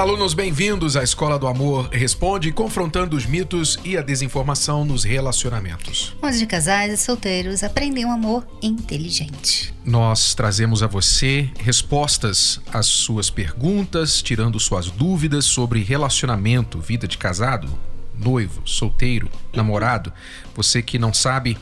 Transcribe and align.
Olá, 0.00 0.08
alunos, 0.08 0.32
bem-vindos 0.32 0.96
à 0.96 1.02
Escola 1.02 1.38
do 1.38 1.46
Amor 1.46 1.90
Responde, 1.92 2.50
confrontando 2.52 3.14
os 3.14 3.26
mitos 3.26 3.78
e 3.84 3.98
a 3.98 4.00
desinformação 4.00 4.82
nos 4.82 5.04
relacionamentos. 5.04 6.16
Onde 6.22 6.46
casais 6.46 6.94
e 6.94 6.96
solteiros 6.96 7.62
aprendem 7.62 8.06
um 8.06 8.10
amor 8.10 8.46
inteligente. 8.62 9.74
Nós 9.84 10.34
trazemos 10.34 10.82
a 10.82 10.86
você 10.86 11.50
respostas 11.58 12.62
às 12.72 12.86
suas 12.86 13.28
perguntas, 13.28 14.22
tirando 14.22 14.58
suas 14.58 14.90
dúvidas 14.90 15.44
sobre 15.44 15.82
relacionamento, 15.82 16.80
vida 16.80 17.06
de 17.06 17.18
casado, 17.18 17.68
noivo, 18.18 18.62
solteiro, 18.64 19.28
namorado. 19.52 20.10
Você 20.54 20.80
que 20.80 20.98
não 20.98 21.12
sabe 21.12 21.58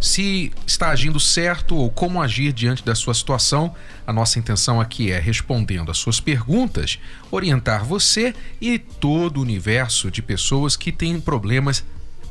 se 0.00 0.50
está 0.66 0.88
agindo 0.88 1.20
certo 1.20 1.76
ou 1.76 1.90
como 1.90 2.22
agir 2.22 2.52
diante 2.52 2.82
da 2.82 2.94
sua 2.94 3.12
situação. 3.12 3.74
A 4.06 4.12
nossa 4.12 4.38
intenção 4.38 4.80
aqui 4.80 5.12
é, 5.12 5.18
respondendo 5.18 5.90
às 5.90 5.98
suas 5.98 6.18
perguntas, 6.18 6.98
orientar 7.30 7.84
você 7.84 8.34
e 8.60 8.78
todo 8.78 9.36
o 9.36 9.42
universo 9.42 10.10
de 10.10 10.22
pessoas 10.22 10.76
que 10.76 10.90
têm 10.90 11.20
problemas 11.20 11.84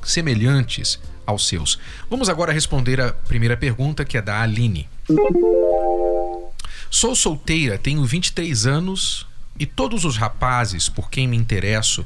semelhantes 0.04 1.00
aos 1.26 1.48
seus. 1.48 1.80
Vamos 2.10 2.28
agora 2.28 2.52
responder 2.52 3.00
a 3.00 3.14
primeira 3.14 3.56
pergunta, 3.56 4.04
que 4.04 4.18
é 4.18 4.22
da 4.22 4.42
Aline. 4.42 4.90
Sou 6.90 7.16
solteira, 7.16 7.78
tenho 7.78 8.04
23 8.04 8.66
anos 8.66 9.28
e 9.60 9.66
todos 9.66 10.06
os 10.06 10.18
rapazes 10.18 10.90
por 10.90 11.10
quem 11.10 11.28
me 11.28 11.38
interesso 11.38 12.04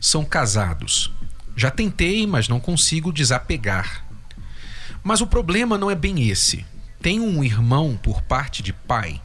são 0.00 0.24
casados. 0.24 1.12
Já 1.56 1.70
tentei, 1.70 2.26
mas 2.26 2.48
não 2.48 2.58
consigo 2.58 3.12
desapegar. 3.12 4.03
Mas 5.04 5.20
o 5.20 5.26
problema 5.26 5.76
não 5.76 5.90
é 5.90 5.94
bem 5.94 6.30
esse. 6.30 6.64
Tenho 7.02 7.22
um 7.22 7.44
irmão 7.44 8.00
por 8.02 8.22
parte 8.22 8.62
de 8.62 8.72
pai 8.72 9.20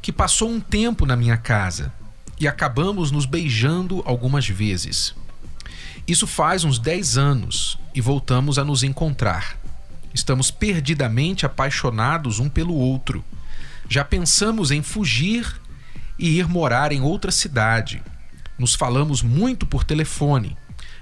que 0.00 0.10
passou 0.10 0.50
um 0.50 0.60
tempo 0.60 1.04
na 1.04 1.14
minha 1.14 1.36
casa 1.36 1.92
e 2.40 2.48
acabamos 2.48 3.10
nos 3.10 3.26
beijando 3.26 4.02
algumas 4.06 4.48
vezes. 4.48 5.14
Isso 6.08 6.26
faz 6.26 6.64
uns 6.64 6.78
10 6.78 7.18
anos 7.18 7.78
e 7.94 8.00
voltamos 8.00 8.58
a 8.58 8.64
nos 8.64 8.82
encontrar. 8.82 9.58
Estamos 10.14 10.50
perdidamente 10.50 11.44
apaixonados 11.44 12.38
um 12.38 12.48
pelo 12.48 12.74
outro. 12.74 13.22
Já 13.88 14.04
pensamos 14.04 14.70
em 14.70 14.82
fugir 14.82 15.60
e 16.18 16.38
ir 16.38 16.48
morar 16.48 16.92
em 16.92 17.02
outra 17.02 17.30
cidade. 17.30 18.02
Nos 18.58 18.74
falamos 18.74 19.22
muito 19.22 19.66
por 19.66 19.84
telefone, 19.84 20.56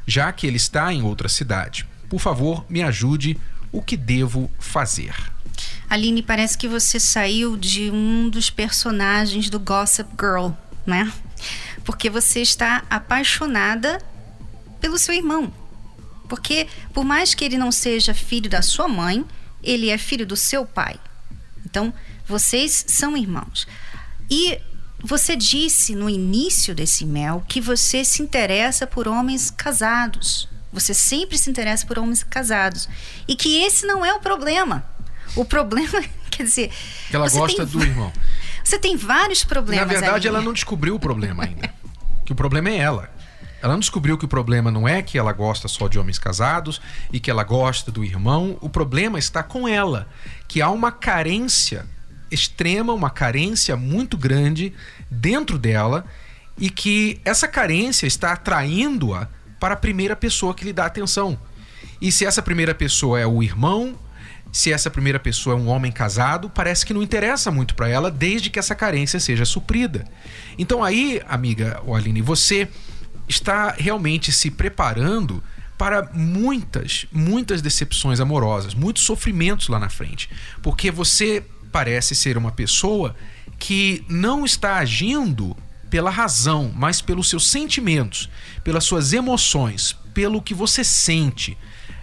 já 0.06 0.32
que 0.32 0.46
ele 0.46 0.56
está 0.56 0.92
em 0.92 1.02
outra 1.02 1.28
cidade. 1.28 1.86
Por 2.08 2.20
favor, 2.20 2.64
me 2.68 2.82
ajude 2.82 3.38
o 3.72 3.82
que 3.82 3.96
devo 3.96 4.50
fazer? 4.60 5.14
Aline, 5.88 6.22
parece 6.22 6.56
que 6.56 6.68
você 6.68 7.00
saiu 7.00 7.56
de 7.56 7.90
um 7.90 8.28
dos 8.28 8.50
personagens 8.50 9.50
do 9.50 9.58
Gossip 9.58 10.08
Girl, 10.18 10.50
né? 10.86 11.12
Porque 11.84 12.08
você 12.08 12.40
está 12.40 12.84
apaixonada 12.88 13.98
pelo 14.80 14.98
seu 14.98 15.14
irmão. 15.14 15.52
Porque, 16.28 16.66
por 16.94 17.04
mais 17.04 17.34
que 17.34 17.44
ele 17.44 17.58
não 17.58 17.72
seja 17.72 18.14
filho 18.14 18.48
da 18.48 18.62
sua 18.62 18.88
mãe, 18.88 19.24
ele 19.62 19.90
é 19.90 19.98
filho 19.98 20.26
do 20.26 20.36
seu 20.36 20.64
pai. 20.64 20.98
Então, 21.64 21.92
vocês 22.26 22.84
são 22.88 23.16
irmãos. 23.16 23.66
E 24.30 24.58
você 25.02 25.36
disse 25.36 25.94
no 25.94 26.08
início 26.08 26.74
desse 26.74 27.04
mel 27.04 27.44
que 27.48 27.60
você 27.60 28.04
se 28.04 28.22
interessa 28.22 28.86
por 28.86 29.08
homens 29.08 29.50
casados. 29.50 30.48
Você 30.72 30.94
sempre 30.94 31.36
se 31.36 31.50
interessa 31.50 31.86
por 31.86 31.98
homens 31.98 32.22
casados. 32.22 32.88
E 33.28 33.36
que 33.36 33.62
esse 33.62 33.86
não 33.86 34.04
é 34.04 34.12
o 34.14 34.20
problema. 34.20 34.84
O 35.36 35.44
problema, 35.44 36.02
quer 36.30 36.44
dizer. 36.44 36.70
Que 37.08 37.16
ela 37.16 37.28
gosta 37.28 37.66
tem, 37.66 37.66
do 37.66 37.82
irmão. 37.82 38.12
Você 38.64 38.78
tem 38.78 38.96
vários 38.96 39.44
problemas. 39.44 39.86
Na 39.86 39.92
verdade, 39.92 40.28
ali. 40.28 40.36
ela 40.36 40.44
não 40.44 40.52
descobriu 40.52 40.94
o 40.94 41.00
problema 41.00 41.44
ainda. 41.44 41.72
que 42.24 42.32
o 42.32 42.34
problema 42.34 42.70
é 42.70 42.76
ela. 42.76 43.10
Ela 43.62 43.74
não 43.74 43.80
descobriu 43.80 44.18
que 44.18 44.24
o 44.24 44.28
problema 44.28 44.72
não 44.72 44.88
é 44.88 45.02
que 45.02 45.16
ela 45.16 45.32
gosta 45.32 45.68
só 45.68 45.86
de 45.86 45.96
homens 45.96 46.18
casados 46.18 46.80
e 47.12 47.20
que 47.20 47.30
ela 47.30 47.44
gosta 47.44 47.92
do 47.92 48.02
irmão. 48.02 48.58
O 48.60 48.68
problema 48.68 49.20
está 49.20 49.40
com 49.42 49.68
ela, 49.68 50.08
que 50.48 50.60
há 50.60 50.68
uma 50.68 50.90
carência 50.90 51.86
extrema, 52.28 52.92
uma 52.92 53.10
carência 53.10 53.76
muito 53.76 54.16
grande 54.16 54.72
dentro 55.08 55.58
dela 55.58 56.04
e 56.58 56.70
que 56.70 57.20
essa 57.24 57.46
carência 57.46 58.06
está 58.06 58.32
atraindo-a 58.32 59.28
para 59.62 59.74
a 59.74 59.76
primeira 59.76 60.16
pessoa 60.16 60.52
que 60.52 60.64
lhe 60.64 60.72
dá 60.72 60.86
atenção. 60.86 61.38
E 62.00 62.10
se 62.10 62.26
essa 62.26 62.42
primeira 62.42 62.74
pessoa 62.74 63.20
é 63.20 63.24
o 63.24 63.44
irmão, 63.44 63.96
se 64.50 64.72
essa 64.72 64.90
primeira 64.90 65.20
pessoa 65.20 65.54
é 65.54 65.56
um 65.56 65.68
homem 65.68 65.92
casado, 65.92 66.50
parece 66.50 66.84
que 66.84 66.92
não 66.92 67.00
interessa 67.00 67.48
muito 67.48 67.76
para 67.76 67.88
ela, 67.88 68.10
desde 68.10 68.50
que 68.50 68.58
essa 68.58 68.74
carência 68.74 69.20
seja 69.20 69.44
suprida. 69.44 70.04
Então 70.58 70.82
aí, 70.82 71.22
amiga 71.28 71.80
Aline, 71.86 72.20
você 72.20 72.68
está 73.28 73.76
realmente 73.78 74.32
se 74.32 74.50
preparando 74.50 75.40
para 75.78 76.10
muitas, 76.12 77.06
muitas 77.12 77.62
decepções 77.62 78.18
amorosas, 78.18 78.74
muitos 78.74 79.04
sofrimentos 79.04 79.68
lá 79.68 79.78
na 79.78 79.88
frente, 79.88 80.28
porque 80.60 80.90
você 80.90 81.40
parece 81.70 82.16
ser 82.16 82.36
uma 82.36 82.50
pessoa 82.50 83.14
que 83.60 84.04
não 84.08 84.44
está 84.44 84.78
agindo 84.78 85.56
pela 85.92 86.08
razão, 86.08 86.72
mas 86.74 87.02
pelos 87.02 87.28
seus 87.28 87.48
sentimentos, 87.48 88.30
pelas 88.64 88.82
suas 88.82 89.12
emoções, 89.12 89.94
pelo 90.14 90.40
que 90.40 90.54
você 90.54 90.82
sente. 90.82 91.54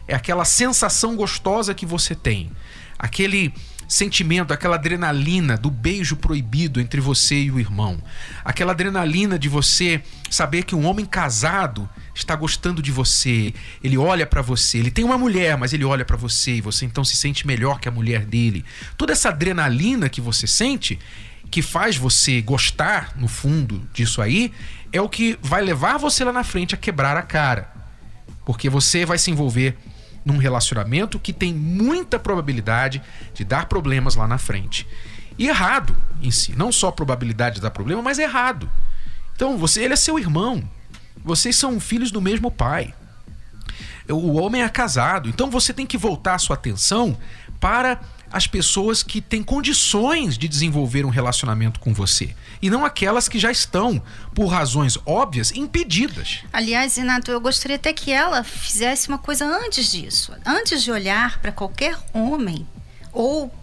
É 0.08 0.14
aquela 0.14 0.46
sensação 0.46 1.16
gostosa 1.16 1.74
que 1.74 1.88
você 1.88 2.14
tem, 2.14 2.52
aquele 3.00 3.52
sentimento, 3.88 4.54
aquela 4.54 4.76
adrenalina 4.76 5.58
do 5.58 5.72
beijo 5.72 6.16
proibido 6.18 6.80
entre 6.80 7.02
você 7.02 7.42
e 7.42 7.50
o 7.52 7.60
irmão, 7.60 8.00
aquela 8.46 8.74
adrenalina 8.74 9.40
de 9.40 9.50
você 9.50 10.04
saber 10.30 10.66
que 10.66 10.76
um 10.76 10.86
homem 10.86 11.04
casado 11.04 11.90
está 12.14 12.36
gostando 12.36 12.84
de 12.84 12.92
você, 12.92 13.52
ele 13.84 13.98
olha 13.98 14.28
para 14.28 14.44
você, 14.44 14.78
ele 14.78 14.92
tem 14.92 15.04
uma 15.04 15.18
mulher, 15.18 15.58
mas 15.58 15.74
ele 15.74 15.84
olha 15.84 16.06
para 16.06 16.16
você 16.16 16.58
e 16.58 16.62
você 16.62 16.86
então 16.86 17.04
se 17.04 17.16
sente 17.16 17.48
melhor 17.48 17.80
que 17.80 17.90
a 17.90 17.92
mulher 17.92 18.24
dele. 18.24 18.64
Toda 18.96 19.14
essa 19.14 19.30
adrenalina 19.30 20.08
que 20.10 20.22
você 20.22 20.46
sente 20.46 21.00
que 21.50 21.62
faz 21.62 21.98
você 21.98 22.42
gostar, 22.42 23.14
no 23.16 23.28
fundo, 23.28 23.88
disso 23.94 24.22
aí, 24.22 24.54
é 24.92 25.02
o 25.02 25.10
que 25.10 25.38
vai 25.42 25.62
levar 25.62 25.98
você 25.98 26.24
lá 26.24 26.32
na 26.32 26.44
frente 26.44 26.76
a 26.76 26.78
quebrar 26.78 27.18
a 27.18 27.22
cara. 27.22 27.72
Porque 28.46 28.70
você 28.70 29.06
vai 29.06 29.18
se 29.18 29.32
envolver 29.32 29.78
num 30.24 30.38
relacionamento 30.38 31.20
que 31.20 31.34
tem 31.34 31.54
muita 31.54 32.20
probabilidade 32.20 33.02
de 33.34 33.44
dar 33.44 33.66
problemas 33.66 34.16
lá 34.16 34.28
na 34.28 34.38
frente. 34.38 34.88
E 35.38 35.48
errado 35.48 35.96
em 36.22 36.32
si. 36.32 36.56
Não 36.56 36.72
só 36.72 36.92
probabilidade 36.92 37.56
de 37.56 37.62
dar 37.62 37.72
problema, 37.72 38.02
mas 38.02 38.20
errado. 38.20 38.70
Então, 39.36 39.58
você, 39.58 39.84
ele 39.84 39.94
é 39.94 39.98
seu 39.98 40.20
irmão. 40.20 40.62
Vocês 41.24 41.56
são 41.56 41.80
filhos 41.80 42.12
do 42.12 42.22
mesmo 42.22 42.52
pai. 42.52 42.94
O 44.10 44.38
homem 44.38 44.64
é 44.64 44.70
casado. 44.70 45.30
Então, 45.30 45.50
você 45.50 45.74
tem 45.74 45.86
que 45.86 45.98
voltar 45.98 46.36
a 46.36 46.40
sua 46.40 46.56
atenção 46.56 47.18
para 47.60 48.00
as 48.32 48.48
pessoas 48.48 49.02
que 49.02 49.22
têm 49.22 49.44
condições 49.44 50.38
de 50.38 50.48
desenvolver 50.48 51.06
um 51.06 51.10
relacionamento 51.10 51.80
com 51.80 51.94
você 51.94 52.36
e 52.62 52.70
não 52.70 52.86
aquelas 52.86 53.28
que 53.28 53.40
já 53.40 53.52
estão, 53.52 54.02
por 54.34 54.48
razões 54.48 54.98
óbvias, 55.06 55.52
impedidas. 55.52 56.40
Aliás, 56.52 56.96
Renato, 56.96 57.32
eu 57.32 57.40
gostaria 57.40 57.78
até 57.78 57.94
que 57.94 58.12
ela 58.12 58.44
fizesse 58.44 59.08
uma 59.08 59.18
coisa 59.18 59.46
antes 59.46 59.92
disso. 59.92 60.34
Antes 60.46 60.84
de 60.84 60.92
olhar 60.92 61.40
para 61.40 61.52
qualquer 61.52 61.98
homem 62.14 62.68
ou 63.12 63.54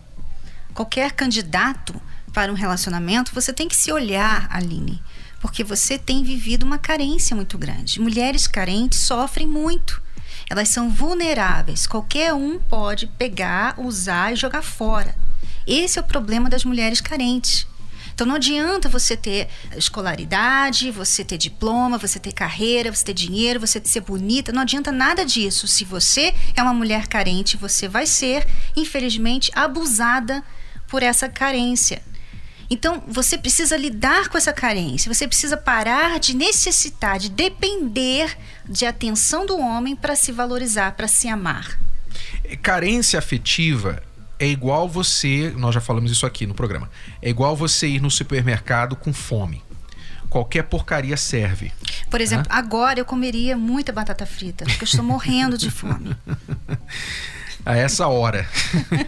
qualquer 0.74 1.12
candidato 1.12 1.94
para 2.32 2.50
um 2.50 2.54
relacionamento, 2.54 3.34
você 3.34 3.52
tem 3.52 3.68
que 3.68 3.76
se 3.76 3.92
olhar, 3.92 4.48
Aline, 4.50 5.02
porque 5.40 5.62
você 5.62 5.98
tem 5.98 6.22
vivido 6.22 6.64
uma 6.64 6.78
carência 6.78 7.36
muito 7.36 7.56
grande. 7.56 8.00
Mulheres 8.00 8.46
carentes 8.46 9.00
sofrem 9.00 9.46
muito 9.46 10.02
elas 10.48 10.68
são 10.68 10.90
vulneráveis. 10.90 11.86
Qualquer 11.86 12.32
um 12.32 12.58
pode 12.58 13.06
pegar, 13.06 13.74
usar 13.78 14.32
e 14.32 14.36
jogar 14.36 14.62
fora. 14.62 15.14
Esse 15.66 15.98
é 15.98 16.02
o 16.02 16.04
problema 16.04 16.48
das 16.48 16.64
mulheres 16.64 17.00
carentes. 17.00 17.66
Então 18.14 18.26
não 18.26 18.36
adianta 18.36 18.88
você 18.88 19.14
ter 19.14 19.46
escolaridade, 19.76 20.90
você 20.90 21.22
ter 21.22 21.36
diploma, 21.36 21.98
você 21.98 22.18
ter 22.18 22.32
carreira, 22.32 22.90
você 22.90 23.04
ter 23.04 23.12
dinheiro, 23.12 23.60
você 23.60 23.78
ser 23.84 24.00
bonita, 24.00 24.52
não 24.52 24.62
adianta 24.62 24.90
nada 24.90 25.22
disso. 25.22 25.66
Se 25.66 25.84
você 25.84 26.34
é 26.54 26.62
uma 26.62 26.72
mulher 26.72 27.08
carente, 27.08 27.58
você 27.58 27.86
vai 27.86 28.06
ser, 28.06 28.46
infelizmente, 28.74 29.50
abusada 29.54 30.42
por 30.88 31.02
essa 31.02 31.28
carência. 31.28 32.02
Então, 32.70 33.02
você 33.06 33.36
precisa 33.36 33.76
lidar 33.76 34.28
com 34.28 34.38
essa 34.38 34.52
carência, 34.52 35.12
você 35.12 35.28
precisa 35.28 35.56
parar 35.56 36.18
de 36.18 36.34
necessitar, 36.34 37.18
de 37.18 37.28
depender 37.28 38.36
de 38.68 38.86
atenção 38.86 39.46
do 39.46 39.58
homem 39.58 39.94
para 39.94 40.16
se 40.16 40.32
valorizar, 40.32 40.92
para 40.92 41.08
se 41.08 41.28
amar. 41.28 41.78
Carência 42.62 43.18
afetiva 43.18 44.02
é 44.38 44.46
igual 44.46 44.88
você, 44.88 45.52
nós 45.56 45.74
já 45.74 45.80
falamos 45.80 46.10
isso 46.10 46.26
aqui 46.26 46.46
no 46.46 46.54
programa, 46.54 46.90
é 47.22 47.28
igual 47.30 47.56
você 47.56 47.86
ir 47.86 48.00
no 48.00 48.10
supermercado 48.10 48.96
com 48.96 49.12
fome. 49.12 49.64
qualquer 50.28 50.64
porcaria 50.64 51.16
serve. 51.16 51.72
Por 52.10 52.20
exemplo, 52.20 52.46
agora 52.50 52.98
eu 53.00 53.04
comeria 53.04 53.56
muita 53.56 53.92
batata 53.92 54.26
frita, 54.26 54.64
porque 54.64 54.82
eu 54.82 54.86
estou 54.86 55.04
morrendo 55.04 55.56
de 55.56 55.70
fome. 55.70 56.14
a 57.66 57.76
essa 57.76 58.06
hora. 58.06 58.48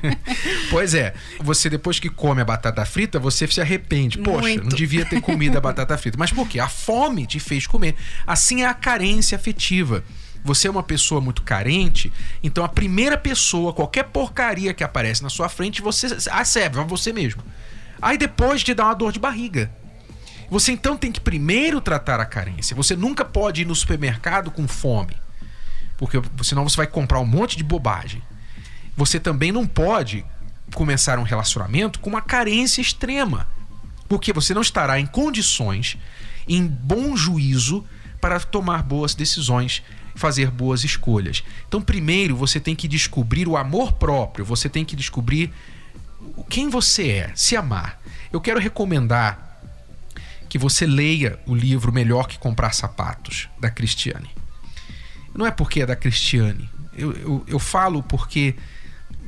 pois 0.69 0.93
é, 0.93 1.15
você 1.41 1.71
depois 1.71 2.01
que 2.01 2.11
come 2.11 2.43
a 2.43 2.45
batata 2.45 2.85
frita, 2.85 3.21
você 3.21 3.47
se 3.47 3.61
arrepende. 3.61 4.19
Poxa, 4.19 4.49
Muito. 4.49 4.65
não 4.65 4.77
devia 4.77 5.05
ter 5.05 5.21
comido 5.21 5.57
a 5.57 5.61
batata 5.61 5.97
frita. 5.97 6.19
Mas 6.19 6.33
por 6.33 6.49
quê? 6.49 6.59
A 6.59 6.69
fome 6.69 7.25
te 7.25 7.39
fez 7.39 7.69
comer. 7.69 7.95
Assim 8.27 8.63
é 8.63 8.67
a 8.67 8.75
carência 8.75 9.37
afetiva. 9.37 10.03
Você 10.43 10.67
é 10.67 10.71
uma 10.71 10.83
pessoa 10.83 11.21
muito 11.21 11.43
carente, 11.43 12.13
então 12.43 12.65
a 12.65 12.69
primeira 12.69 13.19
pessoa, 13.19 13.73
qualquer 13.73 14.05
porcaria 14.05 14.73
que 14.73 14.85
aparece 14.85 15.23
na 15.23 15.29
sua 15.29 15.49
frente, 15.49 15.83
você 15.83 16.07
acerva 16.31 16.85
você 16.85 17.13
mesmo. 17.13 17.43
Aí 18.01 18.17
depois 18.17 18.63
te 18.63 18.73
dá 18.73 18.87
uma 18.87 18.95
dor 18.95 19.13
de 19.13 19.19
barriga. 19.19 19.71
Você 20.49 20.73
então 20.73 20.97
tem 20.97 21.13
que 21.13 21.21
primeiro 21.21 21.81
tratar 21.81 22.19
a 22.21 22.25
carência. 22.25 22.75
Você 22.75 22.97
nunca 22.97 23.25
pode 23.25 23.63
ir 23.63 23.65
no 23.67 23.75
supermercado 23.75 24.51
com 24.51 24.67
fome, 24.67 25.17
porque 25.97 26.21
senão 26.43 26.67
você 26.67 26.77
vai 26.77 26.87
comprar 26.87 27.21
um 27.21 27.27
monte 27.27 27.57
de 27.57 27.65
bobagem. 27.65 28.23
Você 28.99 29.21
também 29.21 29.53
não 29.53 29.65
pode 29.65 30.27
começar 30.75 31.21
um 31.21 31.23
relacionamento 31.23 32.01
com 32.01 32.11
uma 32.11 32.21
carência 32.21 32.81
extrema, 32.81 33.47
porque 34.09 34.33
você 34.33 34.53
não 34.53 34.61
estará 34.61 34.99
em 34.99 35.07
condições, 35.07 35.97
em 36.49 36.67
bom 36.67 37.17
juízo, 37.17 37.87
para 38.21 38.41
tomar 38.41 38.83
boas 38.83 39.15
decisões, 39.15 39.85
fazer 40.17 40.51
boas 40.51 40.83
escolhas. 40.83 41.45
Então, 41.69 41.81
primeiro 41.81 42.35
você 42.35 42.59
tem 42.59 42.75
que 42.75 42.89
descobrir 42.89 43.47
o 43.47 43.57
amor 43.57 43.93
próprio, 43.93 44.45
você 44.45 44.69
tem 44.69 44.85
que 44.85 44.97
descobrir 44.97 45.53
quem 46.49 46.69
você 46.69 47.09
é, 47.09 47.33
se 47.37 47.55
amar. 47.55 48.03
Eu 48.33 48.41
quero 48.41 48.59
recomendar 48.59 49.63
que 50.49 50.59
você 50.59 50.85
leia 50.85 51.39
o 51.47 51.55
livro 51.55 51.93
Melhor 51.93 52.27
que 52.27 52.37
Comprar 52.37 52.75
Sapatos, 52.75 53.49
da 53.61 53.71
Cristiane. 53.71 54.31
Não 55.33 55.47
é 55.47 55.53
porque 55.53 55.83
é 55.83 55.87
da 55.87 55.95
Cristiane. 55.95 56.69
Eu, 56.97 57.13
eu, 57.13 57.45
eu 57.47 57.59
falo 57.61 58.03
porque 58.03 58.57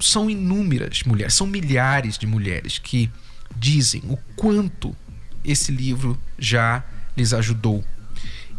são 0.00 0.30
inúmeras 0.30 1.02
mulheres, 1.04 1.34
são 1.34 1.46
milhares 1.46 2.18
de 2.18 2.26
mulheres 2.26 2.78
que 2.78 3.10
dizem 3.56 4.02
o 4.08 4.16
quanto 4.36 4.96
esse 5.44 5.70
livro 5.70 6.18
já 6.38 6.82
lhes 7.16 7.32
ajudou. 7.32 7.84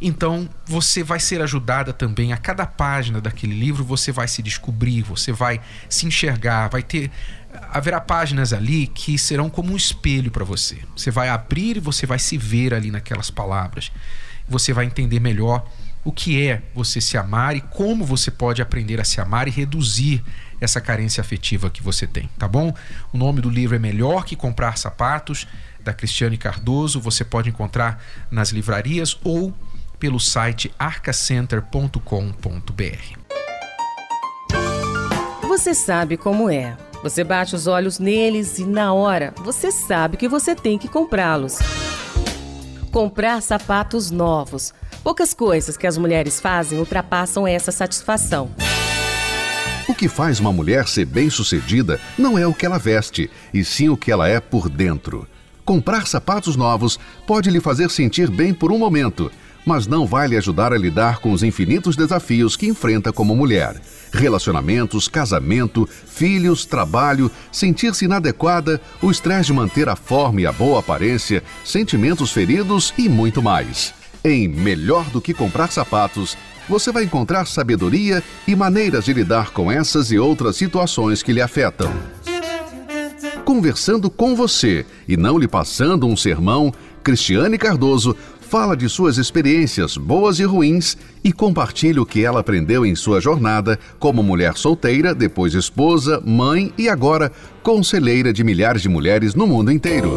Então, 0.03 0.49
você 0.65 1.03
vai 1.03 1.19
ser 1.19 1.41
ajudada 1.41 1.93
também 1.93 2.33
a 2.33 2.37
cada 2.37 2.65
página 2.65 3.21
daquele 3.21 3.53
livro, 3.53 3.83
você 3.83 4.11
vai 4.11 4.27
se 4.27 4.41
descobrir, 4.41 5.03
você 5.03 5.31
vai 5.31 5.61
se 5.87 6.07
enxergar, 6.07 6.69
vai 6.69 6.81
ter 6.81 7.11
haverá 7.71 7.99
páginas 7.99 8.53
ali 8.53 8.87
que 8.87 9.17
serão 9.17 9.49
como 9.49 9.73
um 9.73 9.77
espelho 9.77 10.31
para 10.31 10.43
você. 10.43 10.79
Você 10.95 11.11
vai 11.11 11.29
abrir 11.29 11.77
e 11.77 11.79
você 11.79 12.05
vai 12.05 12.17
se 12.17 12.37
ver 12.37 12.73
ali 12.73 12.89
naquelas 12.89 13.29
palavras. 13.29 13.91
Você 14.47 14.73
vai 14.73 14.85
entender 14.85 15.19
melhor 15.19 15.69
o 16.03 16.11
que 16.11 16.47
é 16.47 16.63
você 16.73 16.99
se 16.99 17.17
amar 17.17 17.55
e 17.55 17.61
como 17.61 18.05
você 18.05 18.31
pode 18.31 18.61
aprender 18.61 18.99
a 18.99 19.03
se 19.03 19.21
amar 19.21 19.47
e 19.47 19.51
reduzir 19.51 20.23
essa 20.61 20.79
carência 20.79 21.19
afetiva 21.19 21.71
que 21.71 21.81
você 21.81 22.05
tem, 22.05 22.29
tá 22.37 22.47
bom? 22.47 22.73
O 23.11 23.17
nome 23.17 23.41
do 23.41 23.49
livro 23.49 23.75
é 23.75 23.79
Melhor 23.79 24.23
que 24.23 24.35
Comprar 24.35 24.77
Sapatos, 24.77 25.47
da 25.79 25.91
Cristiane 25.91 26.37
Cardoso. 26.37 27.01
Você 27.01 27.25
pode 27.25 27.49
encontrar 27.49 28.01
nas 28.29 28.51
livrarias 28.51 29.17
ou 29.23 29.51
pelo 29.99 30.19
site 30.19 30.71
arcacenter.com.br. 30.77 33.17
Você 35.47 35.73
sabe 35.73 36.15
como 36.15 36.49
é. 36.49 36.77
Você 37.03 37.23
bate 37.23 37.55
os 37.55 37.65
olhos 37.65 37.97
neles 37.97 38.59
e, 38.59 38.63
na 38.63 38.93
hora, 38.93 39.33
você 39.37 39.71
sabe 39.71 40.17
que 40.17 40.27
você 40.27 40.55
tem 40.55 40.77
que 40.77 40.87
comprá-los. 40.87 41.57
Comprar 42.91 43.41
sapatos 43.41 44.11
novos. 44.11 44.71
Poucas 45.03 45.33
coisas 45.33 45.75
que 45.75 45.87
as 45.87 45.97
mulheres 45.97 46.39
fazem 46.39 46.77
ultrapassam 46.77 47.47
essa 47.47 47.71
satisfação. 47.71 48.51
O 49.87 49.95
que 49.95 50.07
faz 50.07 50.39
uma 50.39 50.53
mulher 50.53 50.87
ser 50.87 51.05
bem-sucedida 51.05 51.99
não 52.17 52.37
é 52.37 52.45
o 52.45 52.53
que 52.53 52.65
ela 52.65 52.77
veste, 52.77 53.29
e 53.53 53.63
sim 53.63 53.89
o 53.89 53.97
que 53.97 54.11
ela 54.11 54.27
é 54.27 54.39
por 54.39 54.69
dentro. 54.69 55.27
Comprar 55.65 56.07
sapatos 56.07 56.55
novos 56.55 56.99
pode 57.25 57.49
lhe 57.49 57.59
fazer 57.59 57.89
sentir 57.89 58.29
bem 58.29 58.53
por 58.53 58.71
um 58.71 58.77
momento, 58.77 59.31
mas 59.65 59.87
não 59.87 60.05
vai 60.05 60.27
lhe 60.27 60.37
ajudar 60.37 60.73
a 60.73 60.77
lidar 60.77 61.19
com 61.19 61.31
os 61.31 61.43
infinitos 61.43 61.95
desafios 61.95 62.55
que 62.55 62.67
enfrenta 62.67 63.11
como 63.11 63.35
mulher. 63.35 63.81
Relacionamentos, 64.11 65.07
casamento, 65.07 65.87
filhos, 65.87 66.65
trabalho, 66.65 67.31
sentir-se 67.51 68.05
inadequada, 68.05 68.81
o 69.01 69.09
estresse 69.09 69.47
de 69.47 69.53
manter 69.53 69.87
a 69.89 69.95
forma 69.95 70.41
e 70.41 70.45
a 70.45 70.51
boa 70.51 70.79
aparência, 70.79 71.43
sentimentos 71.63 72.31
feridos 72.31 72.93
e 72.97 73.07
muito 73.07 73.41
mais. 73.41 73.93
Em 74.23 74.47
Melhor 74.47 75.05
do 75.05 75.21
que 75.21 75.33
Comprar 75.33 75.71
Sapatos, 75.71 76.37
você 76.71 76.89
vai 76.89 77.03
encontrar 77.03 77.45
sabedoria 77.45 78.23
e 78.47 78.55
maneiras 78.55 79.03
de 79.03 79.11
lidar 79.11 79.51
com 79.51 79.69
essas 79.69 80.09
e 80.09 80.17
outras 80.17 80.55
situações 80.55 81.21
que 81.21 81.33
lhe 81.33 81.41
afetam. 81.41 81.91
Conversando 83.43 84.09
com 84.09 84.33
você 84.37 84.85
e 85.05 85.17
não 85.17 85.37
lhe 85.37 85.49
passando 85.49 86.07
um 86.07 86.15
sermão, 86.15 86.71
Cristiane 87.03 87.57
Cardoso 87.57 88.15
fala 88.39 88.77
de 88.77 88.87
suas 88.87 89.17
experiências 89.17 89.97
boas 89.97 90.39
e 90.39 90.45
ruins 90.45 90.95
e 91.21 91.33
compartilha 91.33 92.01
o 92.01 92.05
que 92.05 92.23
ela 92.23 92.39
aprendeu 92.39 92.85
em 92.85 92.95
sua 92.95 93.19
jornada 93.19 93.77
como 93.99 94.23
mulher 94.23 94.55
solteira, 94.55 95.13
depois 95.13 95.53
esposa, 95.53 96.21
mãe 96.25 96.73
e 96.77 96.87
agora 96.87 97.33
conselheira 97.61 98.31
de 98.31 98.45
milhares 98.45 98.81
de 98.81 98.87
mulheres 98.87 99.35
no 99.35 99.45
mundo 99.45 99.73
inteiro. 99.73 100.13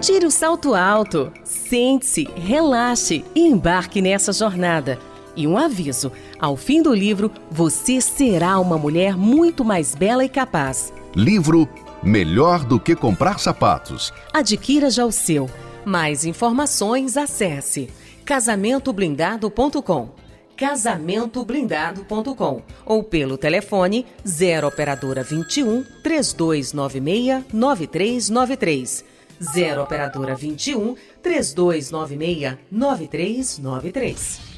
Tire 0.00 0.24
o 0.24 0.30
salto 0.30 0.74
alto, 0.74 1.32
sente-se, 1.42 2.28
relaxe 2.36 3.24
e 3.34 3.48
embarque 3.48 4.00
nessa 4.00 4.32
jornada. 4.32 5.09
E 5.40 5.46
um 5.46 5.56
aviso: 5.56 6.12
ao 6.38 6.54
fim 6.54 6.82
do 6.82 6.92
livro, 6.92 7.32
você 7.50 7.98
será 7.98 8.58
uma 8.58 8.76
mulher 8.76 9.16
muito 9.16 9.64
mais 9.64 9.94
bela 9.94 10.22
e 10.22 10.28
capaz. 10.28 10.92
Livro 11.16 11.66
Melhor 12.02 12.62
do 12.62 12.78
que 12.78 12.94
Comprar 12.94 13.40
Sapatos. 13.40 14.12
Adquira 14.34 14.90
já 14.90 15.06
o 15.06 15.10
seu. 15.10 15.48
Mais 15.82 16.26
informações, 16.26 17.16
acesse 17.16 17.88
casamentoblindado.com 18.22 20.10
casamentoblindado.com 20.54 22.62
ou 22.84 23.02
pelo 23.02 23.38
telefone 23.38 24.04
0 24.28 24.68
operadora 24.68 25.22
21 25.22 25.82
3296 26.02 27.44
9393 27.50 29.04
0 29.42 29.82
operadora 29.82 30.34
21 30.34 30.94
3296 31.22 32.58
9393 32.70 34.49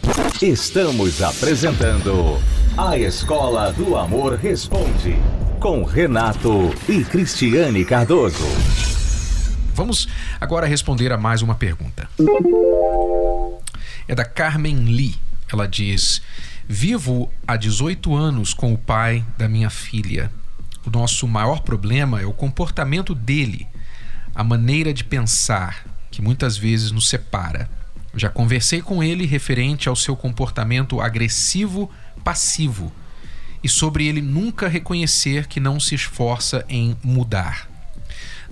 Estamos 0.43 1.23
apresentando 1.23 2.39
A 2.77 2.99
Escola 2.99 3.73
do 3.73 3.97
Amor 3.97 4.35
Responde 4.35 5.17
com 5.59 5.85
Renato 5.85 6.71
e 6.89 7.05
Cristiane 7.05 7.85
Cardoso. 7.85 8.45
Vamos 9.75 10.09
agora 10.41 10.67
responder 10.67 11.13
a 11.13 11.17
mais 11.17 11.41
uma 11.41 11.55
pergunta. 11.55 12.09
É 14.07 14.15
da 14.15 14.25
Carmen 14.25 14.85
Lee. 14.85 15.15
Ela 15.51 15.67
diz: 15.67 16.21
Vivo 16.69 17.33
há 17.47 17.57
18 17.57 18.15
anos 18.15 18.53
com 18.53 18.73
o 18.73 18.79
pai 18.79 19.25
da 19.39 19.49
minha 19.49 19.71
filha. 19.71 20.31
O 20.85 20.91
nosso 20.91 21.27
maior 21.29 21.61
problema 21.63 22.21
é 22.21 22.27
o 22.27 22.33
comportamento 22.33 23.15
dele, 23.15 23.67
a 24.35 24.43
maneira 24.43 24.93
de 24.93 25.05
pensar, 25.05 25.87
que 26.11 26.21
muitas 26.21 26.57
vezes 26.57 26.91
nos 26.91 27.09
separa. 27.09 27.71
Já 28.15 28.29
conversei 28.29 28.83
com 28.83 29.03
ele 29.03 29.25
referente 29.25 29.89
ao 29.89 29.97
seu 29.97 30.15
comportamento 30.15 31.01
agressivo-passivo 31.01 32.93
e 33.63 33.69
sobre 33.69 34.07
ele 34.07 34.21
nunca 34.21 34.69
reconhecer 34.69 35.47
que 35.47 35.61
não 35.61 35.79
se 35.81 35.95
esforça 35.95 36.65
em 36.69 36.97
mudar. 37.03 37.71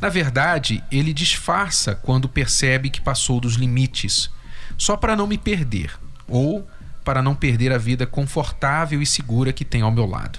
Na 0.00 0.08
verdade, 0.08 0.82
ele 0.90 1.12
disfarça 1.12 1.94
quando 1.94 2.28
percebe 2.28 2.88
que 2.88 3.00
passou 3.00 3.38
dos 3.38 3.54
limites, 3.54 4.30
só 4.78 4.96
para 4.96 5.14
não 5.14 5.26
me 5.26 5.36
perder, 5.36 5.92
ou 6.26 6.66
para 7.04 7.20
não 7.20 7.34
perder 7.34 7.72
a 7.72 7.78
vida 7.78 8.06
confortável 8.06 9.02
e 9.02 9.06
segura 9.06 9.52
que 9.52 9.64
tem 9.64 9.82
ao 9.82 9.92
meu 9.92 10.06
lado. 10.06 10.38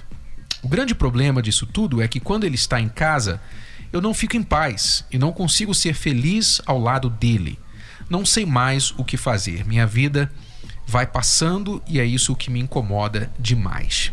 O 0.62 0.68
grande 0.68 0.94
problema 0.94 1.42
disso 1.42 1.66
tudo 1.66 2.02
é 2.02 2.08
que 2.08 2.18
quando 2.18 2.44
ele 2.44 2.54
está 2.54 2.80
em 2.80 2.88
casa, 2.88 3.40
eu 3.92 4.00
não 4.00 4.14
fico 4.14 4.36
em 4.36 4.42
paz 4.42 5.04
e 5.12 5.18
não 5.18 5.32
consigo 5.32 5.74
ser 5.74 5.94
feliz 5.94 6.60
ao 6.66 6.80
lado 6.80 7.10
dele. 7.10 7.58
Não 8.12 8.26
sei 8.26 8.44
mais 8.44 8.90
o 8.98 9.04
que 9.04 9.16
fazer. 9.16 9.64
Minha 9.64 9.86
vida 9.86 10.30
vai 10.86 11.06
passando 11.06 11.82
e 11.88 11.98
é 11.98 12.04
isso 12.04 12.36
que 12.36 12.50
me 12.50 12.60
incomoda 12.60 13.32
demais. 13.38 14.12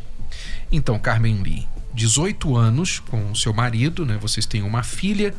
Então, 0.72 0.98
Carmen 0.98 1.44
Lee, 1.44 1.68
18 1.94 2.56
anos 2.56 3.00
com 3.01 3.36
seu 3.36 3.53
marido, 3.53 4.06
né? 4.06 4.18
Vocês 4.18 4.46
têm 4.46 4.62
uma 4.62 4.84
filha 4.84 5.36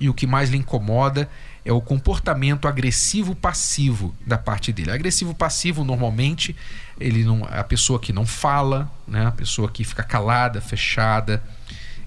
e 0.00 0.08
o 0.08 0.14
que 0.14 0.26
mais 0.26 0.48
lhe 0.48 0.56
incomoda 0.56 1.28
é 1.66 1.70
o 1.70 1.82
comportamento 1.82 2.66
agressivo 2.66 3.34
passivo 3.34 4.16
da 4.26 4.38
parte 4.38 4.72
dele. 4.72 4.90
Agressivo 4.90 5.34
passivo 5.34 5.84
normalmente 5.84 6.56
ele 6.98 7.24
não 7.24 7.44
a 7.44 7.62
pessoa 7.62 8.00
que 8.00 8.10
não 8.10 8.24
fala, 8.24 8.90
né? 9.06 9.26
A 9.26 9.32
pessoa 9.32 9.70
que 9.70 9.84
fica 9.84 10.02
calada, 10.02 10.62
fechada, 10.62 11.42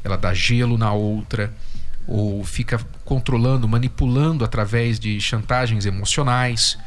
ela 0.03 0.17
dá 0.17 0.33
gelo 0.33 0.79
na 0.79 0.91
outra, 0.91 1.53
ou 2.07 2.43
fica 2.43 2.79
controlando, 3.05 3.67
manipulando 3.67 4.43
através 4.43 4.99
de 4.99 5.19
chantagens 5.19 5.85
emocionais. 5.85 6.77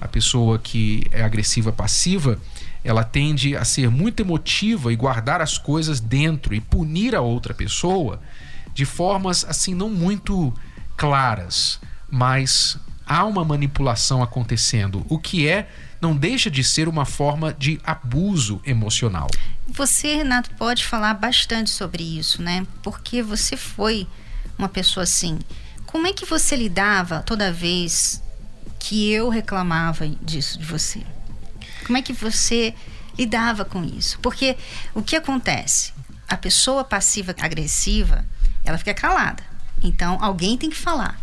A 0.00 0.08
pessoa 0.08 0.58
que 0.58 1.06
é 1.12 1.22
agressiva 1.22 1.72
passiva, 1.72 2.38
ela 2.82 3.04
tende 3.04 3.56
a 3.56 3.64
ser 3.64 3.88
muito 3.88 4.20
emotiva 4.20 4.92
e 4.92 4.96
guardar 4.96 5.40
as 5.40 5.56
coisas 5.56 6.00
dentro 6.00 6.54
e 6.54 6.60
punir 6.60 7.14
a 7.14 7.20
outra 7.20 7.54
pessoa 7.54 8.20
de 8.74 8.84
formas 8.84 9.44
assim 9.44 9.74
não 9.74 9.88
muito 9.88 10.52
claras, 10.96 11.80
mas 12.10 12.78
há 13.06 13.24
uma 13.24 13.44
manipulação 13.44 14.22
acontecendo, 14.22 15.04
o 15.08 15.18
que 15.18 15.46
é 15.48 15.68
não 16.00 16.16
deixa 16.16 16.50
de 16.50 16.64
ser 16.64 16.88
uma 16.88 17.04
forma 17.04 17.54
de 17.54 17.80
abuso 17.84 18.60
emocional. 18.66 19.28
Você, 19.68 20.16
Renato, 20.16 20.50
pode 20.56 20.84
falar 20.84 21.14
bastante 21.14 21.70
sobre 21.70 22.02
isso, 22.02 22.42
né? 22.42 22.66
Porque 22.82 23.22
você 23.22 23.56
foi 23.56 24.08
uma 24.58 24.68
pessoa 24.68 25.04
assim. 25.04 25.38
Como 25.86 26.06
é 26.06 26.12
que 26.12 26.24
você 26.24 26.56
lidava 26.56 27.22
toda 27.22 27.52
vez 27.52 28.22
que 28.78 29.10
eu 29.10 29.28
reclamava 29.28 30.08
disso 30.22 30.58
de 30.58 30.64
você? 30.64 31.02
Como 31.84 31.98
é 31.98 32.02
que 32.02 32.12
você 32.12 32.74
lidava 33.18 33.64
com 33.64 33.84
isso? 33.84 34.18
Porque 34.20 34.56
o 34.94 35.02
que 35.02 35.16
acontece? 35.16 35.92
A 36.28 36.36
pessoa 36.36 36.84
passiva 36.84 37.34
agressiva, 37.40 38.24
ela 38.64 38.78
fica 38.78 38.94
calada. 38.94 39.42
Então, 39.82 40.16
alguém 40.20 40.56
tem 40.56 40.70
que 40.70 40.76
falar. 40.76 41.20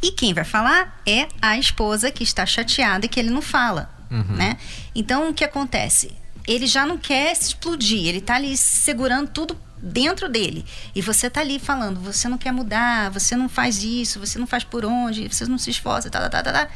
E 0.00 0.12
quem 0.12 0.32
vai 0.32 0.44
falar 0.44 1.00
é 1.04 1.28
a 1.42 1.58
esposa 1.58 2.10
que 2.10 2.22
está 2.22 2.46
chateada 2.46 3.04
e 3.04 3.08
que 3.08 3.20
ele 3.20 3.30
não 3.30 3.42
fala 3.42 3.98
uhum. 4.10 4.36
né? 4.36 4.56
Então 4.94 5.28
o 5.28 5.34
que 5.34 5.44
acontece? 5.44 6.12
Ele 6.46 6.66
já 6.66 6.86
não 6.86 6.96
quer 6.96 7.32
explodir, 7.32 8.06
ele 8.06 8.20
tá 8.20 8.36
ali 8.36 8.56
segurando 8.56 9.28
tudo 9.28 9.56
dentro 9.82 10.28
dele. 10.28 10.64
E 10.94 11.02
você 11.02 11.28
tá 11.30 11.40
ali 11.40 11.58
falando, 11.58 12.00
você 12.00 12.28
não 12.28 12.38
quer 12.38 12.52
mudar, 12.52 13.10
você 13.10 13.36
não 13.36 13.48
faz 13.48 13.82
isso, 13.82 14.20
você 14.20 14.38
não 14.38 14.46
faz 14.46 14.64
por 14.64 14.84
onde, 14.84 15.28
você 15.28 15.44
não 15.46 15.58
se 15.58 15.70
esforça, 15.70 16.10
tá, 16.10 16.20
tá, 16.20 16.28
tá, 16.28 16.42
tá. 16.42 16.52
tá. 16.52 16.68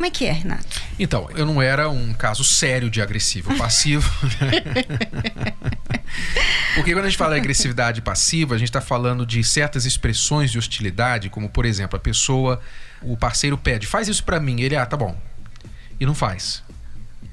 Como 0.00 0.06
é 0.06 0.10
que 0.10 0.24
é, 0.24 0.32
Renato? 0.32 0.80
Então, 0.98 1.28
eu 1.34 1.44
não 1.44 1.60
era 1.60 1.90
um 1.90 2.14
caso 2.14 2.42
sério 2.42 2.88
de 2.88 3.02
agressivo 3.02 3.54
passivo. 3.58 4.10
Porque 6.74 6.94
quando 6.94 7.04
a 7.04 7.08
gente 7.10 7.18
fala 7.18 7.34
de 7.34 7.40
agressividade 7.40 8.00
passiva, 8.00 8.54
a 8.54 8.58
gente 8.58 8.68
está 8.68 8.80
falando 8.80 9.26
de 9.26 9.44
certas 9.44 9.84
expressões 9.84 10.50
de 10.50 10.56
hostilidade, 10.56 11.28
como 11.28 11.50
por 11.50 11.66
exemplo, 11.66 11.98
a 11.98 12.00
pessoa, 12.00 12.62
o 13.02 13.14
parceiro 13.14 13.58
pede, 13.58 13.86
faz 13.86 14.08
isso 14.08 14.24
para 14.24 14.40
mim. 14.40 14.62
Ele, 14.62 14.74
ah, 14.74 14.86
tá 14.86 14.96
bom, 14.96 15.14
e 16.00 16.06
não 16.06 16.14
faz. 16.14 16.62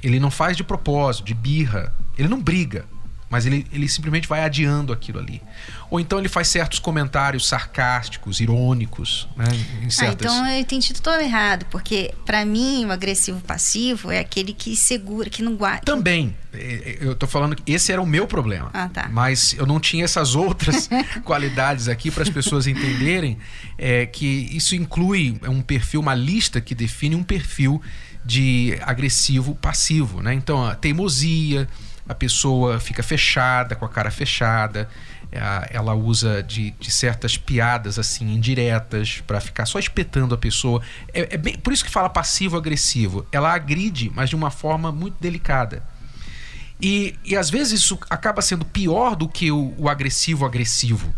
Ele 0.03 0.20
não 0.20 0.29
faz 0.29 0.58
de 0.58 0.63
propósito, 0.65 1.24
de 1.24 1.34
birra. 1.34 1.94
Ele 2.17 2.27
não 2.27 2.41
briga, 2.41 2.84
mas 3.29 3.46
ele, 3.46 3.65
ele 3.72 3.88
simplesmente 3.89 4.27
vai 4.27 4.43
adiando 4.43 4.93
aquilo 4.93 5.19
ali. 5.19 5.41
Ou 5.89 6.00
então 6.00 6.19
ele 6.19 6.29
faz 6.29 6.48
certos 6.48 6.79
comentários 6.79 7.48
sarcásticos, 7.48 8.39
irônicos, 8.39 9.27
né? 9.36 9.46
Em 9.81 9.88
ah, 9.88 9.89
certas... 9.89 10.31
Ah, 10.31 10.36
então 10.36 10.48
eu 10.48 10.60
entendi 10.60 10.93
tudo 10.93 11.10
errado, 11.19 11.65
porque 11.69 12.13
para 12.25 12.46
mim 12.46 12.86
o 12.86 12.91
agressivo 12.91 13.39
passivo 13.41 14.12
é 14.12 14.19
aquele 14.19 14.53
que 14.53 14.75
segura, 14.75 15.29
que 15.29 15.41
não 15.41 15.55
guarda. 15.55 15.81
Também. 15.86 16.36
É, 16.53 16.57
é, 16.57 16.98
eu 17.01 17.15
tô 17.15 17.27
falando 17.27 17.55
que 17.55 17.72
esse 17.72 17.91
era 17.91 18.01
o 18.01 18.05
meu 18.05 18.27
problema. 18.27 18.69
Ah, 18.74 18.89
tá. 18.89 19.10
Mas 19.10 19.53
eu 19.57 19.65
não 19.65 19.79
tinha 19.79 20.05
essas 20.05 20.36
outras 20.36 20.89
qualidades 21.24 21.88
aqui 21.88 22.10
para 22.10 22.24
as 22.24 22.29
pessoas 22.29 22.67
entenderem 22.67 23.38
é, 23.77 24.05
que 24.05 24.25
isso 24.51 24.75
inclui 24.75 25.39
um 25.43 25.62
perfil, 25.62 26.00
uma 26.00 26.15
lista 26.15 26.60
que 26.62 26.74
define 26.74 27.15
um 27.15 27.24
perfil 27.24 27.81
de 28.25 28.77
agressivo 28.81 29.55
passivo, 29.55 30.22
né? 30.22 30.34
Então, 30.34 30.65
a 30.65 30.75
teimosia, 30.75 31.67
a 32.07 32.15
pessoa 32.15 32.79
fica 32.79 33.03
fechada, 33.03 33.75
com 33.75 33.85
a 33.85 33.89
cara 33.89 34.09
fechada, 34.09 34.89
ela 35.69 35.93
usa 35.93 36.41
de, 36.41 36.71
de 36.71 36.89
certas 36.89 37.37
piadas 37.37 37.99
assim 37.99 38.33
indiretas 38.33 39.21
para 39.27 39.41
ficar 39.41 39.65
só 39.65 39.77
espetando 39.77 40.33
a 40.33 40.37
pessoa. 40.37 40.81
É, 41.13 41.35
é, 41.35 41.37
bem, 41.37 41.57
por 41.57 41.73
isso 41.73 41.83
que 41.83 41.91
fala 41.91 42.09
passivo-agressivo. 42.09 43.25
Ela 43.31 43.53
agride, 43.53 44.11
mas 44.15 44.29
de 44.29 44.35
uma 44.35 44.49
forma 44.49 44.91
muito 44.91 45.17
delicada. 45.19 45.83
E, 46.81 47.15
e 47.25 47.35
às 47.35 47.49
vezes 47.49 47.81
isso 47.81 47.99
acaba 48.09 48.41
sendo 48.41 48.63
pior 48.63 49.15
do 49.15 49.27
que 49.27 49.51
o, 49.51 49.73
o 49.77 49.89
agressivo-agressivo. 49.89 51.13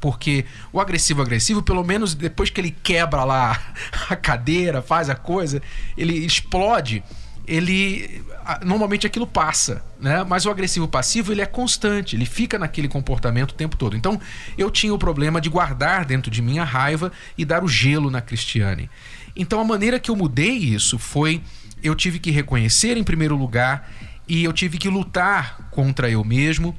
Porque 0.00 0.44
o 0.72 0.80
agressivo-agressivo, 0.80 1.62
pelo 1.62 1.82
menos 1.82 2.14
depois 2.14 2.50
que 2.50 2.60
ele 2.60 2.70
quebra 2.70 3.24
lá 3.24 3.60
a 4.10 4.14
cadeira, 4.14 4.82
faz 4.82 5.08
a 5.08 5.14
coisa, 5.14 5.62
ele 5.96 6.14
explode, 6.24 7.02
ele 7.48 8.22
normalmente 8.64 9.06
aquilo 9.06 9.26
passa, 9.26 9.82
né? 9.98 10.22
Mas 10.22 10.46
o 10.46 10.50
agressivo 10.50 10.86
passivo, 10.86 11.32
ele 11.32 11.40
é 11.40 11.46
constante, 11.46 12.14
ele 12.14 12.26
fica 12.26 12.58
naquele 12.58 12.88
comportamento 12.88 13.50
o 13.50 13.54
tempo 13.54 13.76
todo. 13.76 13.96
Então, 13.96 14.20
eu 14.56 14.70
tinha 14.70 14.92
o 14.92 14.98
problema 14.98 15.40
de 15.40 15.48
guardar 15.48 16.04
dentro 16.04 16.30
de 16.30 16.40
mim 16.40 16.58
a 16.58 16.64
raiva 16.64 17.10
e 17.36 17.44
dar 17.44 17.64
o 17.64 17.68
gelo 17.68 18.10
na 18.10 18.20
Cristiane. 18.20 18.88
Então, 19.34 19.60
a 19.60 19.64
maneira 19.64 19.98
que 19.98 20.10
eu 20.10 20.16
mudei 20.16 20.56
isso 20.56 20.98
foi 20.98 21.42
eu 21.82 21.94
tive 21.94 22.18
que 22.18 22.30
reconhecer 22.30 22.96
em 22.96 23.04
primeiro 23.04 23.36
lugar 23.36 23.90
e 24.26 24.44
eu 24.44 24.52
tive 24.52 24.78
que 24.78 24.88
lutar 24.88 25.68
contra 25.70 26.10
eu 26.10 26.24
mesmo, 26.24 26.76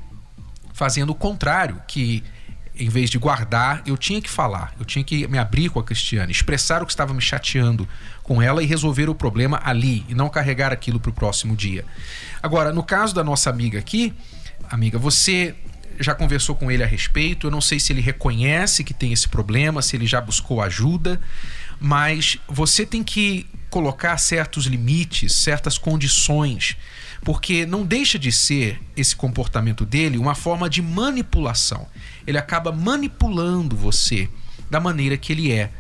fazendo 0.74 1.12
o 1.12 1.16
contrário, 1.16 1.82
que 1.88 2.24
em 2.80 2.88
vez 2.88 3.10
de 3.10 3.18
guardar, 3.18 3.84
eu 3.86 3.98
tinha 3.98 4.22
que 4.22 4.30
falar, 4.30 4.74
eu 4.80 4.86
tinha 4.86 5.04
que 5.04 5.28
me 5.28 5.38
abrir 5.38 5.70
com 5.70 5.80
a 5.80 5.84
Cristiane, 5.84 6.32
expressar 6.32 6.82
o 6.82 6.86
que 6.86 6.92
estava 6.92 7.14
me 7.14 7.22
chateando 7.22 7.88
com 8.24 8.42
ela 8.42 8.64
e 8.64 8.66
resolver 8.66 9.10
o 9.10 9.16
problema 9.16 9.60
ali 9.64 10.06
e 10.08 10.16
não 10.16 10.30
carregar 10.30 10.72
aquilo 10.72 11.00
para 11.00 11.10
o 11.10 11.14
próximo 11.14 11.56
dia. 11.56 11.86
Agora, 12.42 12.72
no 12.72 12.82
caso 12.82 13.14
da 13.14 13.24
nossa 13.24 13.50
amiga 13.50 13.78
aqui, 13.78 14.14
amiga, 14.70 14.98
você 14.98 15.54
já 16.00 16.16
conversou 16.16 16.56
com 16.56 16.72
ele 16.72 16.82
a 16.82 16.88
respeito, 16.88 17.48
eu 17.48 17.52
não 17.52 17.60
sei 17.60 17.80
se 17.80 17.92
ele 17.92 18.02
reconhece 18.02 18.84
que 18.84 18.94
tem 18.94 19.12
esse 19.12 19.28
problema, 19.28 19.82
se 19.82 19.98
ele 19.98 20.08
já 20.08 20.22
buscou 20.22 20.62
ajuda, 20.62 21.20
mas 21.80 22.38
você 22.48 22.86
tem 22.86 23.04
que 23.04 23.46
colocar 23.70 24.18
certos 24.18 24.66
limites, 24.66 25.34
certas 25.36 25.78
condições 25.78 26.78
porque 27.24 27.66
não 27.66 27.86
deixa 27.86 28.18
de 28.18 28.32
ser 28.32 28.82
esse 28.96 29.16
comportamento 29.16 29.86
dele 29.86 30.18
uma 30.18 30.36
forma 30.36 30.70
de 30.70 30.82
manipulação. 30.82 31.88
Ele 32.26 32.38
acaba 32.38 32.72
manipulando 32.72 33.76
você 33.76 34.30
da 34.70 34.80
maneira 34.80 35.18
que 35.18 35.34
ele 35.34 35.52
é. 35.52 35.72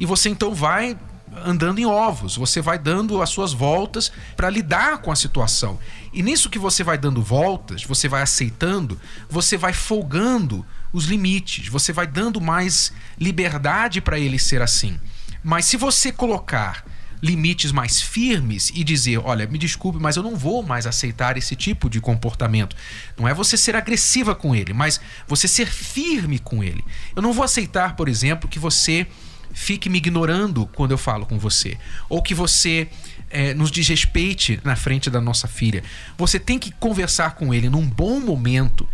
E 0.00 0.06
você 0.06 0.28
então 0.28 0.54
vai 0.54 0.96
andando 1.44 1.78
em 1.78 1.86
ovos, 1.86 2.36
você 2.36 2.60
vai 2.60 2.78
dando 2.78 3.20
as 3.20 3.30
suas 3.30 3.52
voltas 3.52 4.10
para 4.36 4.50
lidar 4.50 4.98
com 4.98 5.12
a 5.12 5.16
situação. 5.16 5.78
E 6.12 6.22
nisso 6.22 6.50
que 6.50 6.58
você 6.58 6.82
vai 6.82 6.96
dando 6.96 7.22
voltas, 7.22 7.84
você 7.84 8.08
vai 8.08 8.22
aceitando, 8.22 8.98
você 9.28 9.56
vai 9.56 9.72
folgando 9.72 10.64
os 10.92 11.04
limites, 11.04 11.68
você 11.68 11.92
vai 11.92 12.06
dando 12.06 12.40
mais 12.40 12.92
liberdade 13.18 14.00
para 14.00 14.18
ele 14.18 14.38
ser 14.38 14.62
assim. 14.62 14.98
Mas 15.44 15.66
se 15.66 15.76
você 15.76 16.10
colocar 16.10 16.84
limites 17.22 17.72
mais 17.72 18.00
firmes 18.00 18.70
e 18.74 18.84
dizer: 18.84 19.18
olha, 19.18 19.46
me 19.46 19.58
desculpe, 19.58 19.98
mas 19.98 20.16
eu 20.16 20.22
não 20.22 20.36
vou 20.36 20.62
mais 20.62 20.86
aceitar 20.86 21.36
esse 21.36 21.54
tipo 21.56 21.88
de 21.88 22.00
comportamento. 22.00 22.76
Não 23.16 23.26
é 23.26 23.34
você 23.34 23.56
ser 23.56 23.76
agressiva 23.76 24.34
com 24.34 24.54
ele, 24.54 24.72
mas 24.72 25.00
você 25.26 25.48
ser 25.48 25.66
firme 25.66 26.38
com 26.38 26.62
ele. 26.62 26.84
Eu 27.14 27.22
não 27.22 27.32
vou 27.32 27.44
aceitar, 27.44 27.96
por 27.96 28.08
exemplo, 28.08 28.48
que 28.48 28.58
você 28.58 29.06
fique 29.52 29.88
me 29.88 29.98
ignorando 29.98 30.66
quando 30.66 30.92
eu 30.92 30.98
falo 30.98 31.26
com 31.26 31.38
você, 31.38 31.76
ou 32.08 32.22
que 32.22 32.34
você 32.34 32.88
é, 33.30 33.54
nos 33.54 33.70
desrespeite 33.70 34.60
na 34.64 34.76
frente 34.76 35.10
da 35.10 35.20
nossa 35.20 35.48
filha. 35.48 35.82
Você 36.16 36.38
tem 36.38 36.58
que 36.58 36.70
conversar 36.72 37.34
com 37.34 37.52
ele 37.52 37.68
num 37.68 37.86
bom 37.86 38.20
momento 38.20 38.88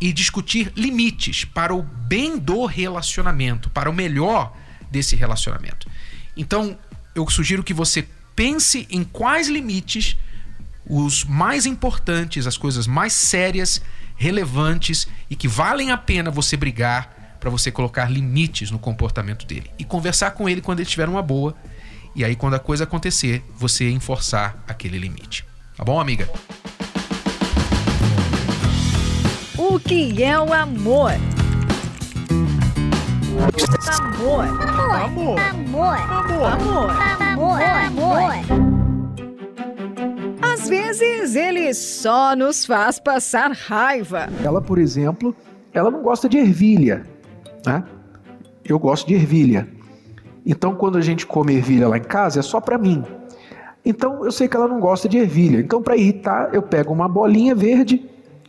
e 0.00 0.12
discutir 0.12 0.72
limites 0.76 1.44
para 1.44 1.74
o 1.74 1.82
bem 1.82 2.38
do 2.38 2.66
relacionamento, 2.66 3.70
para 3.70 3.90
o 3.90 3.92
melhor 3.92 4.54
desse 4.90 5.16
relacionamento. 5.16 5.88
Então, 6.36 6.78
eu 7.16 7.28
sugiro 7.30 7.64
que 7.64 7.74
você 7.74 8.06
pense 8.34 8.86
em 8.90 9.02
quais 9.02 9.48
limites 9.48 10.16
os 10.88 11.24
mais 11.24 11.66
importantes, 11.66 12.46
as 12.46 12.56
coisas 12.56 12.86
mais 12.86 13.12
sérias, 13.12 13.82
relevantes 14.16 15.08
e 15.28 15.34
que 15.34 15.48
valem 15.48 15.90
a 15.90 15.96
pena 15.96 16.30
você 16.30 16.56
brigar 16.56 17.36
para 17.40 17.50
você 17.50 17.72
colocar 17.72 18.10
limites 18.10 18.70
no 18.70 18.78
comportamento 18.78 19.46
dele 19.46 19.70
e 19.78 19.84
conversar 19.84 20.32
com 20.32 20.48
ele 20.48 20.60
quando 20.60 20.80
ele 20.80 20.88
tiver 20.88 21.08
uma 21.08 21.22
boa. 21.22 21.56
E 22.14 22.24
aí 22.24 22.36
quando 22.36 22.54
a 22.54 22.58
coisa 22.58 22.84
acontecer, 22.84 23.42
você 23.56 23.90
enforçar 23.90 24.62
aquele 24.68 24.98
limite. 24.98 25.44
Tá 25.76 25.84
bom, 25.84 25.98
amiga? 25.98 26.30
O 29.56 29.78
que 29.80 30.22
é 30.22 30.38
o 30.38 30.52
amor? 33.36 34.44
Amor. 34.44 35.38
Amor. 35.38 35.38
Amor. 35.40 36.46
Amor. 36.46 36.90
Amor. 37.20 37.62
Amor. 37.62 38.30
Às 40.42 40.68
vezes 40.68 41.36
ele 41.36 41.72
só 41.74 42.34
nos 42.34 42.64
faz 42.64 42.98
passar 42.98 43.52
raiva. 43.52 44.28
Ela, 44.42 44.60
por 44.60 44.78
exemplo, 44.78 45.34
ela 45.72 45.90
não 45.90 46.02
gosta 46.02 46.28
de 46.28 46.38
ervilha, 46.38 47.04
né? 47.64 47.84
Eu 48.64 48.78
gosto 48.78 49.06
de 49.06 49.14
ervilha. 49.14 49.68
Então, 50.44 50.74
quando 50.74 50.96
a 50.98 51.00
gente 51.00 51.26
come 51.26 51.54
ervilha 51.54 51.88
lá 51.88 51.98
em 51.98 52.02
casa, 52.02 52.40
é 52.40 52.42
só 52.42 52.60
para 52.60 52.78
mim. 52.78 53.04
Então, 53.84 54.24
eu 54.24 54.32
sei 54.32 54.48
que 54.48 54.56
ela 54.56 54.66
não 54.66 54.80
gosta 54.80 55.08
de 55.08 55.18
ervilha. 55.18 55.58
Então, 55.58 55.82
para 55.82 55.96
irritar, 55.96 56.50
eu 56.52 56.62
pego 56.62 56.92
uma 56.92 57.08
bolinha 57.08 57.54
verde 57.54 58.08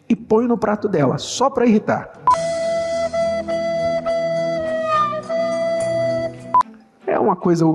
e 0.10 0.16
ponho 0.16 0.48
no 0.48 0.58
prato 0.58 0.88
dela, 0.88 1.18
só 1.18 1.50
para 1.50 1.66
irritar. 1.66 2.12
É 7.18 7.20
uma 7.20 7.36
coisa, 7.36 7.66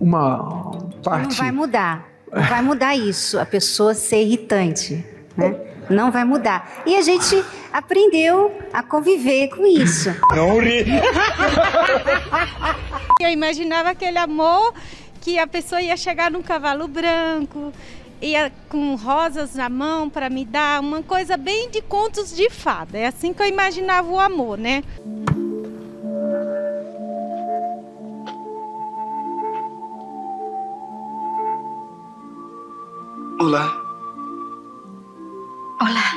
uma 0.00 0.72
parte. 1.04 1.28
Não 1.28 1.36
vai 1.36 1.52
mudar. 1.52 2.08
Não 2.32 2.42
vai 2.42 2.62
mudar 2.62 2.96
isso, 2.96 3.38
a 3.38 3.46
pessoa 3.46 3.94
ser 3.94 4.22
irritante, 4.22 5.04
né? 5.36 5.54
Não 5.88 6.10
vai 6.10 6.24
mudar. 6.24 6.82
E 6.84 6.96
a 6.96 7.02
gente 7.02 7.42
aprendeu 7.72 8.52
a 8.72 8.82
conviver 8.82 9.48
com 9.48 9.64
isso. 9.64 10.14
Não 10.34 10.58
ri. 10.58 10.84
Eu 13.20 13.30
imaginava 13.30 13.90
aquele 13.90 14.18
amor 14.18 14.74
que 15.20 15.38
a 15.38 15.46
pessoa 15.46 15.80
ia 15.80 15.96
chegar 15.96 16.30
num 16.30 16.42
cavalo 16.42 16.86
branco, 16.86 17.72
ia 18.20 18.52
com 18.68 18.94
rosas 18.96 19.54
na 19.54 19.70
mão 19.70 20.10
para 20.10 20.28
me 20.28 20.44
dar, 20.44 20.80
uma 20.80 21.02
coisa 21.02 21.36
bem 21.38 21.70
de 21.70 21.80
contos 21.80 22.36
de 22.36 22.50
fada. 22.50 22.98
É 22.98 23.06
assim 23.06 23.32
que 23.32 23.42
eu 23.42 23.46
imaginava 23.46 24.08
o 24.08 24.20
amor, 24.20 24.58
né? 24.58 24.84
Olá. 33.40 33.72
Olá. 35.80 36.12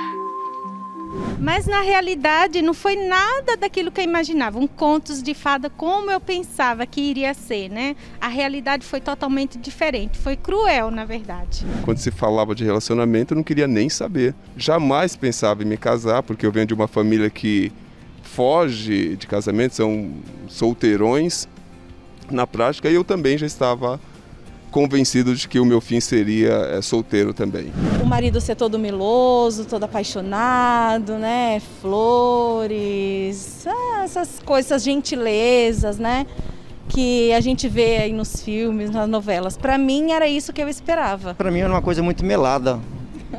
Mas 1.39 1.67
na 1.67 1.81
realidade 1.81 2.63
não 2.63 2.73
foi 2.73 2.95
nada 2.95 3.55
daquilo 3.55 3.91
que 3.91 4.01
eu 4.01 4.05
imaginava, 4.05 4.57
um 4.57 4.65
contos 4.65 5.21
de 5.21 5.35
fada 5.35 5.69
como 5.69 6.09
eu 6.09 6.19
pensava 6.19 6.83
que 6.87 6.99
iria 6.99 7.31
ser, 7.35 7.69
né? 7.69 7.95
A 8.19 8.27
realidade 8.27 8.83
foi 8.83 8.99
totalmente 8.99 9.59
diferente, 9.59 10.17
foi 10.17 10.35
cruel, 10.35 10.89
na 10.89 11.05
verdade. 11.05 11.63
Quando 11.85 11.99
se 11.99 12.09
falava 12.09 12.55
de 12.55 12.63
relacionamento, 12.63 13.35
eu 13.35 13.35
não 13.35 13.43
queria 13.43 13.67
nem 13.67 13.87
saber. 13.87 14.33
Jamais 14.57 15.15
pensava 15.15 15.61
em 15.61 15.67
me 15.67 15.77
casar, 15.77 16.23
porque 16.23 16.43
eu 16.43 16.51
venho 16.51 16.65
de 16.65 16.73
uma 16.73 16.87
família 16.87 17.29
que 17.29 17.71
foge 18.23 19.15
de 19.15 19.27
casamento, 19.27 19.75
são 19.75 20.11
solteirões. 20.47 21.47
Na 22.31 22.47
prática, 22.47 22.89
eu 22.89 23.03
também 23.03 23.37
já 23.37 23.45
estava 23.45 23.99
convencido 24.71 25.35
de 25.35 25.47
que 25.47 25.59
o 25.59 25.65
meu 25.65 25.81
fim 25.81 25.99
seria 25.99 26.53
é, 26.53 26.81
solteiro 26.81 27.33
também. 27.33 27.71
O 28.01 28.05
marido 28.05 28.39
ser 28.39 28.55
todo 28.55 28.79
meloso, 28.79 29.65
todo 29.65 29.83
apaixonado, 29.83 31.17
né? 31.17 31.61
Flores, 31.81 33.67
ah, 33.67 34.03
essas 34.03 34.39
coisas, 34.39 34.71
essas 34.71 34.83
gentilezas, 34.83 35.99
né? 35.99 36.25
Que 36.87 37.31
a 37.33 37.41
gente 37.41 37.67
vê 37.67 37.97
aí 37.97 38.13
nos 38.13 38.41
filmes, 38.41 38.89
nas 38.89 39.07
novelas. 39.07 39.57
Para 39.57 39.77
mim 39.77 40.11
era 40.11 40.27
isso 40.27 40.51
que 40.53 40.61
eu 40.61 40.69
esperava. 40.69 41.35
Para 41.35 41.51
mim 41.51 41.59
era 41.59 41.69
uma 41.69 41.81
coisa 41.81 42.01
muito 42.01 42.25
melada. 42.25 42.79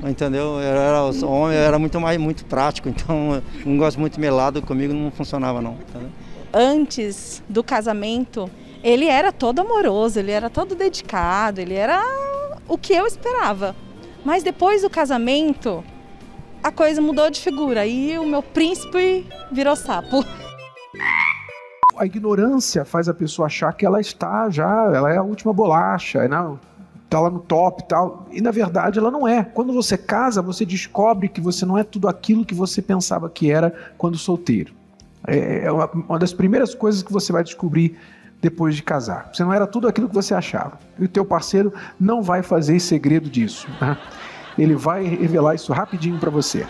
Entendeu? 0.04 0.58
Eu 0.58 0.62
era, 0.62 1.02
homem, 1.26 1.56
eu 1.56 1.62
era 1.62 1.78
muito 1.78 2.00
mais 2.00 2.18
muito 2.18 2.46
prático, 2.46 2.88
então 2.88 3.42
não 3.64 3.76
gosto 3.76 4.00
muito 4.00 4.18
melado, 4.18 4.62
comigo 4.62 4.92
não 4.94 5.10
funcionava 5.10 5.60
não. 5.60 5.74
Entendeu? 5.74 6.08
Antes 6.52 7.42
do 7.48 7.62
casamento, 7.62 8.50
ele 8.82 9.06
era 9.06 9.30
todo 9.30 9.60
amoroso, 9.60 10.18
ele 10.18 10.32
era 10.32 10.50
todo 10.50 10.74
dedicado, 10.74 11.60
ele 11.60 11.74
era 11.74 12.02
o 12.68 12.76
que 12.76 12.92
eu 12.92 13.06
esperava. 13.06 13.76
Mas 14.24 14.42
depois 14.42 14.82
do 14.82 14.90
casamento, 14.90 15.84
a 16.62 16.72
coisa 16.72 17.00
mudou 17.00 17.30
de 17.30 17.40
figura 17.40 17.86
e 17.86 18.18
o 18.18 18.26
meu 18.26 18.42
príncipe 18.42 19.26
virou 19.50 19.76
sapo. 19.76 20.24
A 21.96 22.06
ignorância 22.06 22.84
faz 22.84 23.08
a 23.08 23.14
pessoa 23.14 23.46
achar 23.46 23.72
que 23.72 23.86
ela 23.86 24.00
está 24.00 24.48
já, 24.50 24.90
ela 24.92 25.12
é 25.12 25.16
a 25.16 25.22
última 25.22 25.52
bolacha, 25.52 26.26
não, 26.26 26.58
tá 27.08 27.20
lá 27.20 27.30
no 27.30 27.40
top 27.40 27.82
e 27.82 27.86
tal. 27.86 28.26
E 28.32 28.40
na 28.40 28.50
verdade 28.50 28.98
ela 28.98 29.10
não 29.10 29.28
é. 29.28 29.44
Quando 29.44 29.72
você 29.72 29.98
casa, 29.98 30.40
você 30.40 30.64
descobre 30.64 31.28
que 31.28 31.40
você 31.40 31.66
não 31.66 31.76
é 31.76 31.84
tudo 31.84 32.08
aquilo 32.08 32.44
que 32.44 32.54
você 32.54 32.80
pensava 32.80 33.28
que 33.28 33.50
era 33.50 33.72
quando 33.98 34.16
solteiro. 34.16 34.72
É, 35.26 35.66
é 35.66 35.72
uma, 35.72 35.86
uma 35.86 36.18
das 36.18 36.32
primeiras 36.32 36.74
coisas 36.74 37.02
que 37.02 37.12
você 37.12 37.32
vai 37.32 37.44
descobrir 37.44 37.96
depois 38.42 38.74
de 38.74 38.82
casar. 38.82 39.30
Você 39.32 39.44
não 39.44 39.52
era 39.52 39.68
tudo 39.68 39.86
aquilo 39.86 40.08
que 40.08 40.14
você 40.14 40.34
achava. 40.34 40.78
E 40.98 41.04
o 41.04 41.08
teu 41.08 41.24
parceiro 41.24 41.72
não 41.98 42.20
vai 42.20 42.42
fazer 42.42 42.80
segredo 42.80 43.30
disso. 43.30 43.68
Né? 43.80 43.96
Ele 44.58 44.74
vai 44.74 45.04
revelar 45.04 45.54
isso 45.54 45.72
rapidinho 45.72 46.18
para 46.18 46.28
você. 46.28 46.66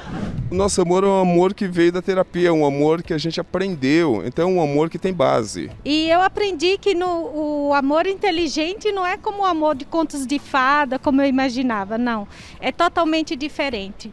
O 0.50 0.54
nosso 0.54 0.80
amor 0.82 1.02
é 1.02 1.06
um 1.06 1.20
amor 1.20 1.54
que 1.54 1.66
veio 1.66 1.90
da 1.90 2.02
terapia, 2.02 2.50
é 2.50 2.52
um 2.52 2.64
amor 2.64 3.02
que 3.02 3.14
a 3.14 3.18
gente 3.18 3.40
aprendeu. 3.40 4.22
Então 4.24 4.50
é 4.50 4.52
um 4.52 4.62
amor 4.62 4.90
que 4.90 4.98
tem 4.98 5.14
base. 5.14 5.70
E 5.82 6.10
eu 6.10 6.20
aprendi 6.20 6.76
que 6.76 6.94
no, 6.94 7.68
o 7.68 7.74
amor 7.74 8.06
inteligente 8.06 8.92
não 8.92 9.04
é 9.04 9.16
como 9.16 9.42
o 9.42 9.46
amor 9.46 9.74
de 9.74 9.86
contos 9.86 10.26
de 10.26 10.38
fada, 10.38 10.98
como 10.98 11.22
eu 11.22 11.26
imaginava. 11.26 11.96
Não. 11.96 12.28
É 12.60 12.70
totalmente 12.70 13.34
diferente. 13.34 14.12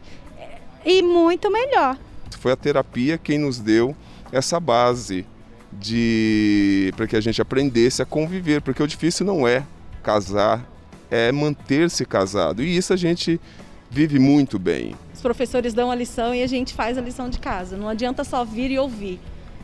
E 0.84 1.02
muito 1.02 1.52
melhor. 1.52 1.96
Foi 2.38 2.52
a 2.52 2.56
terapia 2.56 3.18
quem 3.18 3.38
nos 3.38 3.60
deu 3.60 3.94
essa 4.32 4.58
base 4.58 5.26
de 5.72 6.92
para 6.96 7.06
que 7.06 7.16
a 7.16 7.20
gente 7.20 7.40
aprendesse 7.40 8.02
a 8.02 8.06
conviver, 8.06 8.60
porque 8.60 8.82
o 8.82 8.86
difícil 8.86 9.24
não 9.24 9.46
é 9.46 9.64
casar, 10.02 10.64
é 11.10 11.30
manter-se 11.30 12.04
casado. 12.04 12.62
E 12.62 12.76
isso 12.76 12.92
a 12.92 12.96
gente 12.96 13.40
vive 13.90 14.18
muito 14.18 14.58
bem. 14.58 14.94
Os 15.12 15.20
professores 15.20 15.74
dão 15.74 15.90
a 15.90 15.94
lição 15.94 16.34
e 16.34 16.42
a 16.42 16.46
gente 16.46 16.74
faz 16.74 16.96
a 16.96 17.00
lição 17.00 17.28
de 17.28 17.38
casa. 17.38 17.76
Não 17.76 17.88
adianta 17.88 18.24
só 18.24 18.44
vir 18.44 18.70
e 18.70 18.78
ouvir. 18.78 19.20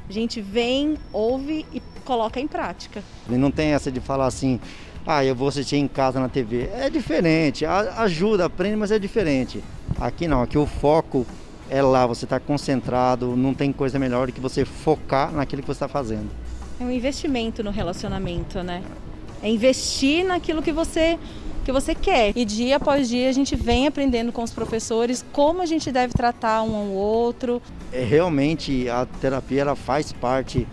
A 0.08 0.12
gente 0.12 0.40
vem, 0.40 0.96
ouve 1.12 1.66
e 1.72 1.82
coloca 2.04 2.38
em 2.38 2.46
prática. 2.46 3.02
E 3.28 3.34
não 3.34 3.50
tem 3.50 3.72
essa 3.72 3.90
de 3.90 4.00
falar 4.00 4.26
assim, 4.26 4.60
ah, 5.06 5.24
eu 5.24 5.34
vou 5.34 5.48
assistir 5.48 5.76
em 5.76 5.88
casa 5.88 6.20
na 6.20 6.28
TV. 6.28 6.68
É 6.72 6.90
diferente, 6.90 7.64
ajuda, 7.64 8.44
aprende, 8.44 8.76
mas 8.76 8.90
é 8.90 8.98
diferente. 8.98 9.62
Aqui 10.00 10.28
não, 10.28 10.42
aqui 10.42 10.58
o 10.58 10.66
foco 10.66 11.26
é 11.70 11.82
lá, 11.82 12.06
você 12.06 12.24
está 12.24 12.38
concentrado, 12.38 13.36
não 13.36 13.52
tem 13.52 13.72
coisa 13.72 13.98
melhor 13.98 14.26
do 14.26 14.32
que 14.32 14.40
você 14.40 14.64
focar 14.64 15.32
naquilo 15.32 15.62
que 15.62 15.68
você 15.68 15.76
está 15.76 15.88
fazendo. 15.88 16.30
É 16.80 16.84
um 16.84 16.90
investimento 16.90 17.62
no 17.64 17.70
relacionamento, 17.70 18.62
né? 18.62 18.82
É 19.42 19.48
investir 19.48 20.24
naquilo 20.24 20.62
que 20.62 20.72
você 20.72 21.18
que 21.64 21.72
você 21.72 21.96
quer. 21.96 22.32
E 22.36 22.44
dia 22.44 22.76
após 22.76 23.08
dia 23.08 23.28
a 23.28 23.32
gente 23.32 23.56
vem 23.56 23.88
aprendendo 23.88 24.30
com 24.30 24.42
os 24.42 24.52
professores 24.52 25.24
como 25.32 25.60
a 25.60 25.66
gente 25.66 25.90
deve 25.90 26.12
tratar 26.12 26.62
um 26.62 26.76
ao 26.76 26.86
outro. 26.86 27.60
É, 27.92 28.04
realmente 28.04 28.88
a 28.88 29.04
terapia 29.20 29.62
ela 29.62 29.74
faz 29.74 30.12
parte 30.12 30.64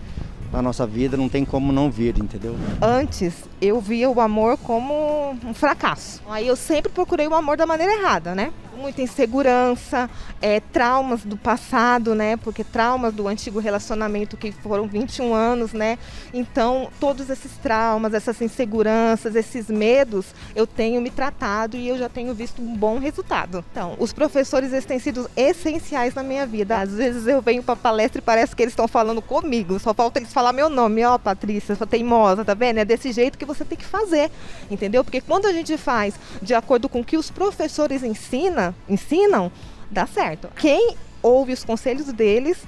da 0.52 0.62
nossa 0.62 0.86
vida, 0.86 1.16
não 1.16 1.28
tem 1.28 1.44
como 1.44 1.72
não 1.72 1.90
vir, 1.90 2.16
entendeu? 2.16 2.54
Antes 2.80 3.42
eu 3.60 3.80
via 3.80 4.08
o 4.08 4.20
amor 4.20 4.56
como 4.58 5.36
um 5.44 5.52
fracasso. 5.52 6.22
Aí 6.28 6.46
eu 6.46 6.54
sempre 6.54 6.92
procurei 6.92 7.26
o 7.26 7.34
amor 7.34 7.56
da 7.56 7.66
maneira 7.66 7.92
errada, 7.92 8.36
né? 8.36 8.52
Muita 8.74 9.02
insegurança, 9.02 10.10
é, 10.40 10.60
traumas 10.60 11.24
do 11.24 11.36
passado, 11.36 12.14
né? 12.14 12.36
Porque 12.36 12.62
traumas 12.62 13.14
do 13.14 13.28
antigo 13.28 13.58
relacionamento 13.58 14.36
que 14.36 14.52
foram 14.52 14.86
21 14.86 15.34
anos, 15.34 15.72
né? 15.72 15.98
Então, 16.32 16.88
todos 17.00 17.30
esses 17.30 17.52
traumas, 17.58 18.14
essas 18.14 18.40
inseguranças, 18.40 19.34
esses 19.34 19.68
medos, 19.68 20.26
eu 20.54 20.66
tenho 20.66 21.00
me 21.00 21.10
tratado 21.10 21.76
e 21.76 21.88
eu 21.88 21.96
já 21.96 22.08
tenho 22.08 22.34
visto 22.34 22.60
um 22.60 22.76
bom 22.76 22.98
resultado. 22.98 23.64
Então, 23.70 23.96
os 23.98 24.12
professores 24.12 24.72
eles 24.72 24.84
têm 24.84 24.98
sido 24.98 25.30
essenciais 25.36 26.14
na 26.14 26.22
minha 26.22 26.46
vida. 26.46 26.78
Às 26.78 26.90
vezes 26.90 27.26
eu 27.26 27.40
venho 27.40 27.62
para 27.62 27.76
palestra 27.76 28.18
e 28.18 28.22
parece 28.22 28.54
que 28.54 28.62
eles 28.62 28.72
estão 28.72 28.88
falando 28.88 29.22
comigo. 29.22 29.78
Só 29.78 29.94
falta 29.94 30.18
eles 30.18 30.32
falar 30.32 30.52
meu 30.52 30.68
nome, 30.68 31.04
ó, 31.04 31.14
oh, 31.14 31.18
Patrícia, 31.18 31.74
sua 31.74 31.86
teimosa, 31.86 32.44
tá 32.44 32.54
vendo? 32.54 32.78
É 32.78 32.84
desse 32.84 33.12
jeito 33.12 33.38
que 33.38 33.44
você 33.44 33.64
tem 33.64 33.78
que 33.78 33.84
fazer, 33.84 34.30
entendeu? 34.70 35.04
Porque 35.04 35.20
quando 35.20 35.46
a 35.46 35.52
gente 35.52 35.76
faz 35.76 36.14
de 36.42 36.54
acordo 36.54 36.88
com 36.88 37.00
o 37.00 37.04
que 37.04 37.16
os 37.16 37.30
professores 37.30 38.02
ensinam, 38.02 38.73
ensinam, 38.88 39.50
dá 39.90 40.06
certo. 40.06 40.48
Quem 40.56 40.96
ouve 41.22 41.52
os 41.52 41.64
conselhos 41.64 42.12
deles 42.12 42.58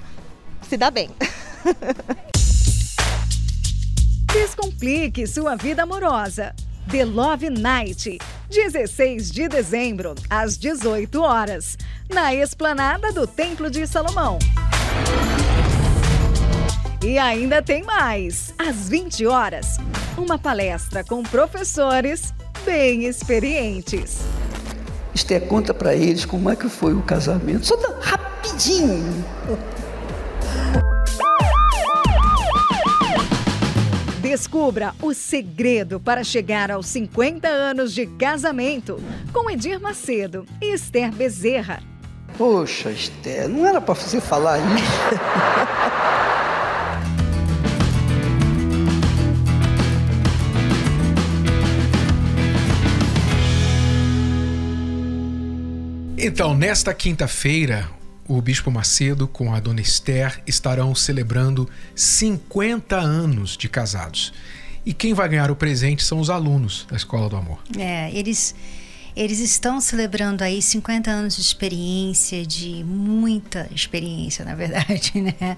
se 0.61 0.77
dá 0.77 0.89
bem. 0.89 1.09
Descomplique 4.31 5.25
sua 5.25 5.55
vida 5.55 5.83
amorosa. 5.83 6.53
The 6.89 7.03
Love 7.03 7.49
Night, 7.49 8.17
16 8.49 9.31
de 9.31 9.49
dezembro, 9.49 10.15
às 10.29 10.57
18 10.57 11.21
horas, 11.21 11.77
na 12.09 12.33
esplanada 12.33 13.11
do 13.11 13.27
Templo 13.27 13.69
de 13.69 13.85
Salomão. 13.85 14.39
E 17.03 17.17
ainda 17.17 17.61
tem 17.61 17.83
mais, 17.83 18.53
às 18.57 18.87
20 18.87 19.25
horas, 19.25 19.77
uma 20.17 20.39
palestra 20.39 21.03
com 21.03 21.21
professores 21.23 22.33
bem 22.65 23.05
experientes. 23.05 24.19
Esther, 25.17 25.47
conta 25.47 25.73
para 25.73 25.95
eles 25.95 26.25
como 26.25 26.47
é 26.47 26.55
que 26.55 26.69
foi 26.69 26.93
o 26.93 27.01
casamento. 27.01 27.65
Só 27.65 27.75
tá 27.75 27.91
rapidinho. 27.99 29.25
Descubra 34.21 34.93
o 35.01 35.15
segredo 35.15 35.99
para 35.99 36.23
chegar 36.23 36.69
aos 36.69 36.85
50 36.87 37.47
anos 37.47 37.95
de 37.95 38.05
casamento 38.05 39.01
com 39.33 39.49
Edir 39.49 39.81
Macedo 39.81 40.45
e 40.61 40.75
Esther 40.75 41.11
Bezerra. 41.11 41.81
Poxa, 42.37 42.91
Esther, 42.91 43.49
não 43.49 43.65
era 43.65 43.81
para 43.81 43.95
você 43.95 44.21
falar 44.21 44.59
isso. 44.59 46.27
Então, 56.19 56.55
nesta 56.55 56.95
quinta-feira, 56.95 57.87
o 58.27 58.41
Bispo 58.41 58.71
Macedo 58.71 59.27
com 59.27 59.53
a 59.53 59.59
Dona 59.59 59.81
Esther 59.81 60.41
estarão 60.47 60.95
celebrando 60.95 61.69
50 61.93 62.97
anos 62.97 63.55
de 63.55 63.69
casados. 63.69 64.33
E 64.83 64.95
quem 64.95 65.13
vai 65.13 65.29
ganhar 65.29 65.51
o 65.51 65.55
presente 65.55 66.03
são 66.03 66.19
os 66.19 66.31
alunos 66.31 66.87
da 66.89 66.97
Escola 66.97 67.29
do 67.29 67.35
Amor. 67.35 67.59
É, 67.77 68.11
eles 68.17 68.55
eles 69.15 69.39
estão 69.39 69.79
celebrando 69.79 70.43
aí 70.43 70.59
50 70.59 71.09
anos 71.09 71.35
de 71.35 71.41
experiência, 71.41 72.45
de 72.45 72.83
muita 72.83 73.67
experiência, 73.73 74.43
na 74.43 74.55
verdade, 74.55 75.11
né? 75.21 75.57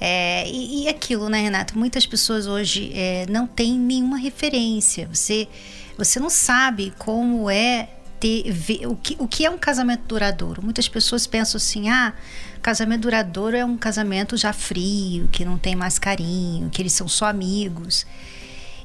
É, 0.00 0.46
e, 0.46 0.84
e, 0.84 0.88
aquilo, 0.88 1.30
né, 1.30 1.42
Renato? 1.42 1.78
Muitas 1.78 2.06
pessoas 2.06 2.46
hoje 2.46 2.92
é, 2.94 3.26
não 3.28 3.46
têm 3.46 3.78
nenhuma 3.78 4.18
referência. 4.18 5.08
Você, 5.10 5.48
você 5.96 6.18
não 6.18 6.30
sabe 6.30 6.92
como 6.98 7.50
é 7.50 7.88
ter 8.24 8.50
ver, 8.50 8.86
o, 8.86 8.96
que, 8.96 9.14
o 9.18 9.28
que 9.28 9.44
é 9.44 9.50
um 9.50 9.58
casamento 9.58 10.02
duradouro. 10.08 10.62
Muitas 10.62 10.88
pessoas 10.88 11.26
pensam 11.26 11.58
assim, 11.58 11.90
ah, 11.90 12.14
casamento 12.62 13.02
duradouro 13.02 13.54
é 13.54 13.64
um 13.64 13.76
casamento 13.76 14.34
já 14.34 14.50
frio, 14.50 15.28
que 15.30 15.44
não 15.44 15.58
tem 15.58 15.76
mais 15.76 15.98
carinho, 15.98 16.70
que 16.70 16.80
eles 16.80 16.94
são 16.94 17.06
só 17.06 17.26
amigos. 17.26 18.06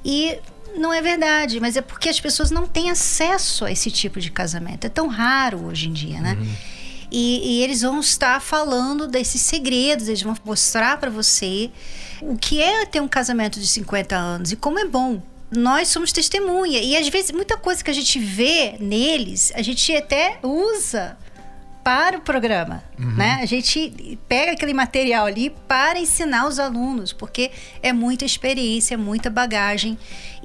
E 0.04 0.38
não 0.76 0.94
é 0.94 1.02
verdade, 1.02 1.58
mas 1.62 1.78
é 1.78 1.82
porque 1.82 2.10
as 2.10 2.20
pessoas 2.20 2.52
não 2.52 2.68
têm 2.68 2.92
acesso 2.92 3.64
a 3.64 3.72
esse 3.72 3.90
tipo 3.90 4.20
de 4.20 4.30
casamento. 4.30 4.86
É 4.86 4.90
tão 4.90 5.08
raro 5.08 5.68
hoje 5.68 5.88
em 5.88 5.94
dia, 5.94 6.20
né? 6.20 6.38
Uhum. 6.38 6.56
E, 7.12 7.60
e, 7.60 7.64
eles 7.64 7.82
vão 7.82 8.02
estar 8.02 8.40
falando 8.40 9.08
desses 9.08 9.42
segredos, 9.42 10.08
eles 10.08 10.22
vão 10.22 10.36
mostrar 10.46 11.00
para 11.00 11.10
você 11.10 11.72
o 12.22 12.38
que 12.38 12.62
é 12.62 12.86
ter 12.86 13.02
um 13.02 13.08
casamento 13.08 13.60
de 13.60 13.66
50 13.66 14.16
anos 14.16 14.52
e 14.52 14.56
como 14.56 14.78
é 14.78 14.86
bom. 14.86 15.20
Nós 15.52 15.88
somos 15.88 16.12
testemunha 16.12 16.80
e 16.80 16.96
às 16.96 17.08
vezes 17.08 17.32
muita 17.32 17.58
coisa 17.58 17.84
que 17.84 17.90
a 17.90 17.94
gente 17.94 18.20
vê 18.20 18.76
neles, 18.80 19.52
a 19.56 19.62
gente 19.62 19.96
até 19.96 20.40
usa 20.44 21.18
para 21.84 22.18
o 22.18 22.22
programa, 22.22 22.84
uhum. 23.00 23.16
né? 23.16 23.40
A 23.42 23.46
gente 23.46 24.20
pega 24.28 24.52
aquele 24.52 24.74
material 24.74 25.26
ali 25.26 25.50
para 25.68 26.00
ensinar 26.00 26.48
os 26.48 26.60
alunos, 26.60 27.12
porque 27.12 27.52
é 27.82 27.92
muita 27.92 28.26
experiência, 28.26 28.96
muita 28.98 29.30
bagagem 29.30 29.98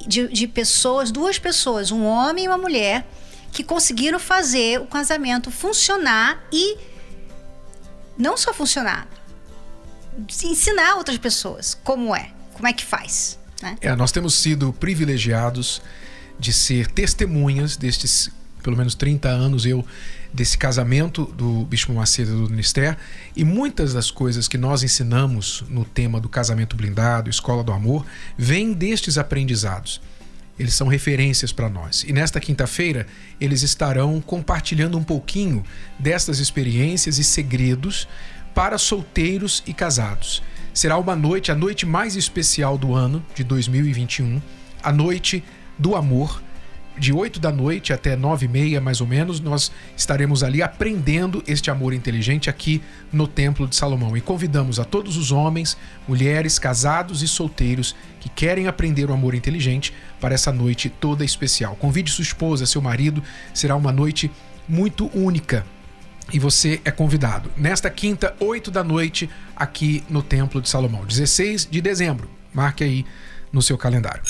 de, 0.07 0.29
de 0.29 0.47
pessoas, 0.47 1.11
duas 1.11 1.39
pessoas, 1.39 1.91
um 1.91 2.05
homem 2.05 2.45
e 2.45 2.49
uma 2.49 2.57
mulher, 2.57 3.07
que 3.53 3.63
conseguiram 3.63 4.19
fazer 4.19 4.81
o 4.81 4.87
casamento 4.87 5.51
funcionar 5.51 6.43
e 6.51 6.79
não 8.17 8.37
só 8.37 8.55
funcionar, 8.55 9.07
ensinar 10.45 10.95
outras 10.95 11.19
pessoas 11.19 11.75
como 11.85 12.17
é, 12.17 12.31
como 12.55 12.67
é 12.67 12.73
que 12.73 12.85
faz. 12.85 13.39
Né? 13.63 13.77
É, 13.81 13.95
nós 13.97 14.13
temos 14.13 14.35
sido 14.35 14.73
privilegiados 14.73 15.83
de 16.39 16.53
ser 16.53 16.87
testemunhas 16.89 17.77
destes 17.77 18.31
pelo 18.65 18.77
menos 18.79 18.95
30 18.95 19.29
anos 19.29 19.67
eu 19.67 19.85
desse 20.33 20.57
casamento 20.57 21.27
do 21.27 21.65
Bispo 21.67 21.93
Macedo 21.93 22.45
do 22.45 22.51
Ministério 22.51 22.97
e 23.37 23.45
muitas 23.45 23.93
das 23.93 24.11
coisas 24.11 24.49
que 24.49 24.57
nós 24.57 24.83
ensinamos 24.83 25.63
no 25.69 25.85
tema 25.85 26.19
do 26.19 26.29
casamento 26.29 26.75
blindado, 26.75 27.29
escola 27.29 27.63
do 27.63 27.71
amor, 27.71 28.05
vêm 28.37 28.73
destes 28.73 29.19
aprendizados. 29.19 30.01
Eles 30.59 30.75
são 30.75 30.89
referências 30.89 31.53
para 31.53 31.69
nós. 31.69 32.05
E 32.05 32.13
nesta 32.13 32.41
quinta-feira, 32.41 33.07
eles 33.41 33.63
estarão 33.63 34.21
compartilhando 34.21 34.97
um 34.97 35.05
pouquinho 35.05 35.63
destas 35.99 36.39
experiências 36.39 37.19
e 37.19 37.25
segredos 37.25 38.09
para 38.55 38.79
solteiros 38.79 39.63
e 39.67 39.75
casados. 39.75 40.43
Será 40.75 40.99
uma 40.99 41.15
noite, 41.15 41.53
a 41.53 41.55
noite 41.55 41.87
mais 41.87 42.17
especial 42.17 42.77
do 42.77 42.93
ano 42.93 43.25
de 43.33 43.45
2021, 43.45 44.43
a 44.83 44.93
noite 44.93 45.45
do 45.79 45.95
amor 45.95 46.43
de 46.99 47.13
8 47.13 47.39
da 47.39 47.53
noite 47.53 47.93
até 47.93 48.17
9 48.17 48.47
e 48.47 48.49
meia, 48.49 48.81
mais 48.81 49.01
ou 49.01 49.07
menos, 49.07 49.39
nós 49.39 49.71
estaremos 49.97 50.43
ali 50.43 50.63
aprendendo 50.63 51.45
este 51.47 51.71
amor 51.71 51.93
inteligente 51.93 52.51
aqui 52.51 52.83
no 53.13 53.29
Templo 53.29 53.69
de 53.69 53.77
Salomão. 53.77 54.17
E 54.17 54.21
convidamos 54.21 54.81
a 54.81 54.85
todos 54.85 55.17
os 55.17 55.31
homens, 55.31 55.77
mulheres, 56.09 56.59
casados 56.59 57.23
e 57.23 57.29
solteiros 57.29 57.95
que 58.19 58.29
querem 58.29 58.67
aprender 58.67 59.09
o 59.09 59.13
amor 59.13 59.35
inteligente 59.35 59.93
para 60.21 60.35
essa 60.35 60.53
noite 60.53 60.89
toda 60.89 61.25
especial. 61.25 61.77
Convide 61.77 62.11
sua 62.11 62.23
esposa, 62.23 62.67
seu 62.67 62.83
marido, 62.83 63.23
será 63.53 63.77
uma 63.77 63.93
noite 63.93 64.29
muito 64.69 65.09
única. 65.17 65.65
E 66.33 66.39
você 66.39 66.81
é 66.85 66.91
convidado. 66.91 67.51
Nesta 67.57 67.91
quinta, 67.91 68.35
8 68.41 68.71
da 68.71 68.83
noite, 68.83 69.29
aqui 69.55 70.05
no 70.09 70.23
Templo 70.23 70.61
de 70.61 70.69
Salomão. 70.69 71.05
16 71.05 71.69
de 71.71 71.81
dezembro. 71.81 72.29
Marque 72.53 72.85
aí 72.85 73.05
no 73.53 73.63
seu 73.63 73.77
calendário. 73.79 74.23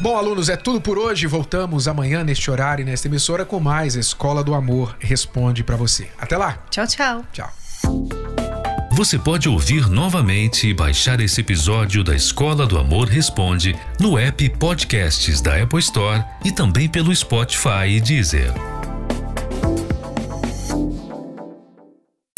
Bom, 0.00 0.16
alunos, 0.16 0.50
é 0.50 0.56
tudo 0.56 0.80
por 0.80 0.98
hoje. 0.98 1.26
Voltamos 1.26 1.88
amanhã 1.88 2.22
neste 2.22 2.50
horário 2.50 2.82
e 2.82 2.84
nesta 2.84 3.08
emissora 3.08 3.46
com 3.46 3.58
mais 3.58 3.94
Escola 3.94 4.44
do 4.44 4.54
Amor 4.54 4.94
Responde 5.00 5.64
para 5.64 5.76
você. 5.76 6.08
Até 6.18 6.36
lá. 6.36 6.58
Tchau, 6.70 6.86
tchau. 6.86 7.24
Tchau. 7.32 7.52
Você 8.92 9.18
pode 9.18 9.48
ouvir 9.48 9.90
novamente 9.90 10.68
e 10.68 10.74
baixar 10.74 11.20
esse 11.20 11.40
episódio 11.40 12.02
da 12.02 12.14
Escola 12.14 12.66
do 12.66 12.78
Amor 12.78 13.08
Responde 13.08 13.76
no 14.00 14.18
app 14.18 14.48
Podcasts 14.58 15.40
da 15.40 15.62
Apple 15.62 15.80
Store 15.80 16.24
e 16.44 16.50
também 16.50 16.88
pelo 16.88 17.14
Spotify 17.14 17.88
e 17.88 18.00
Deezer. 18.00 18.75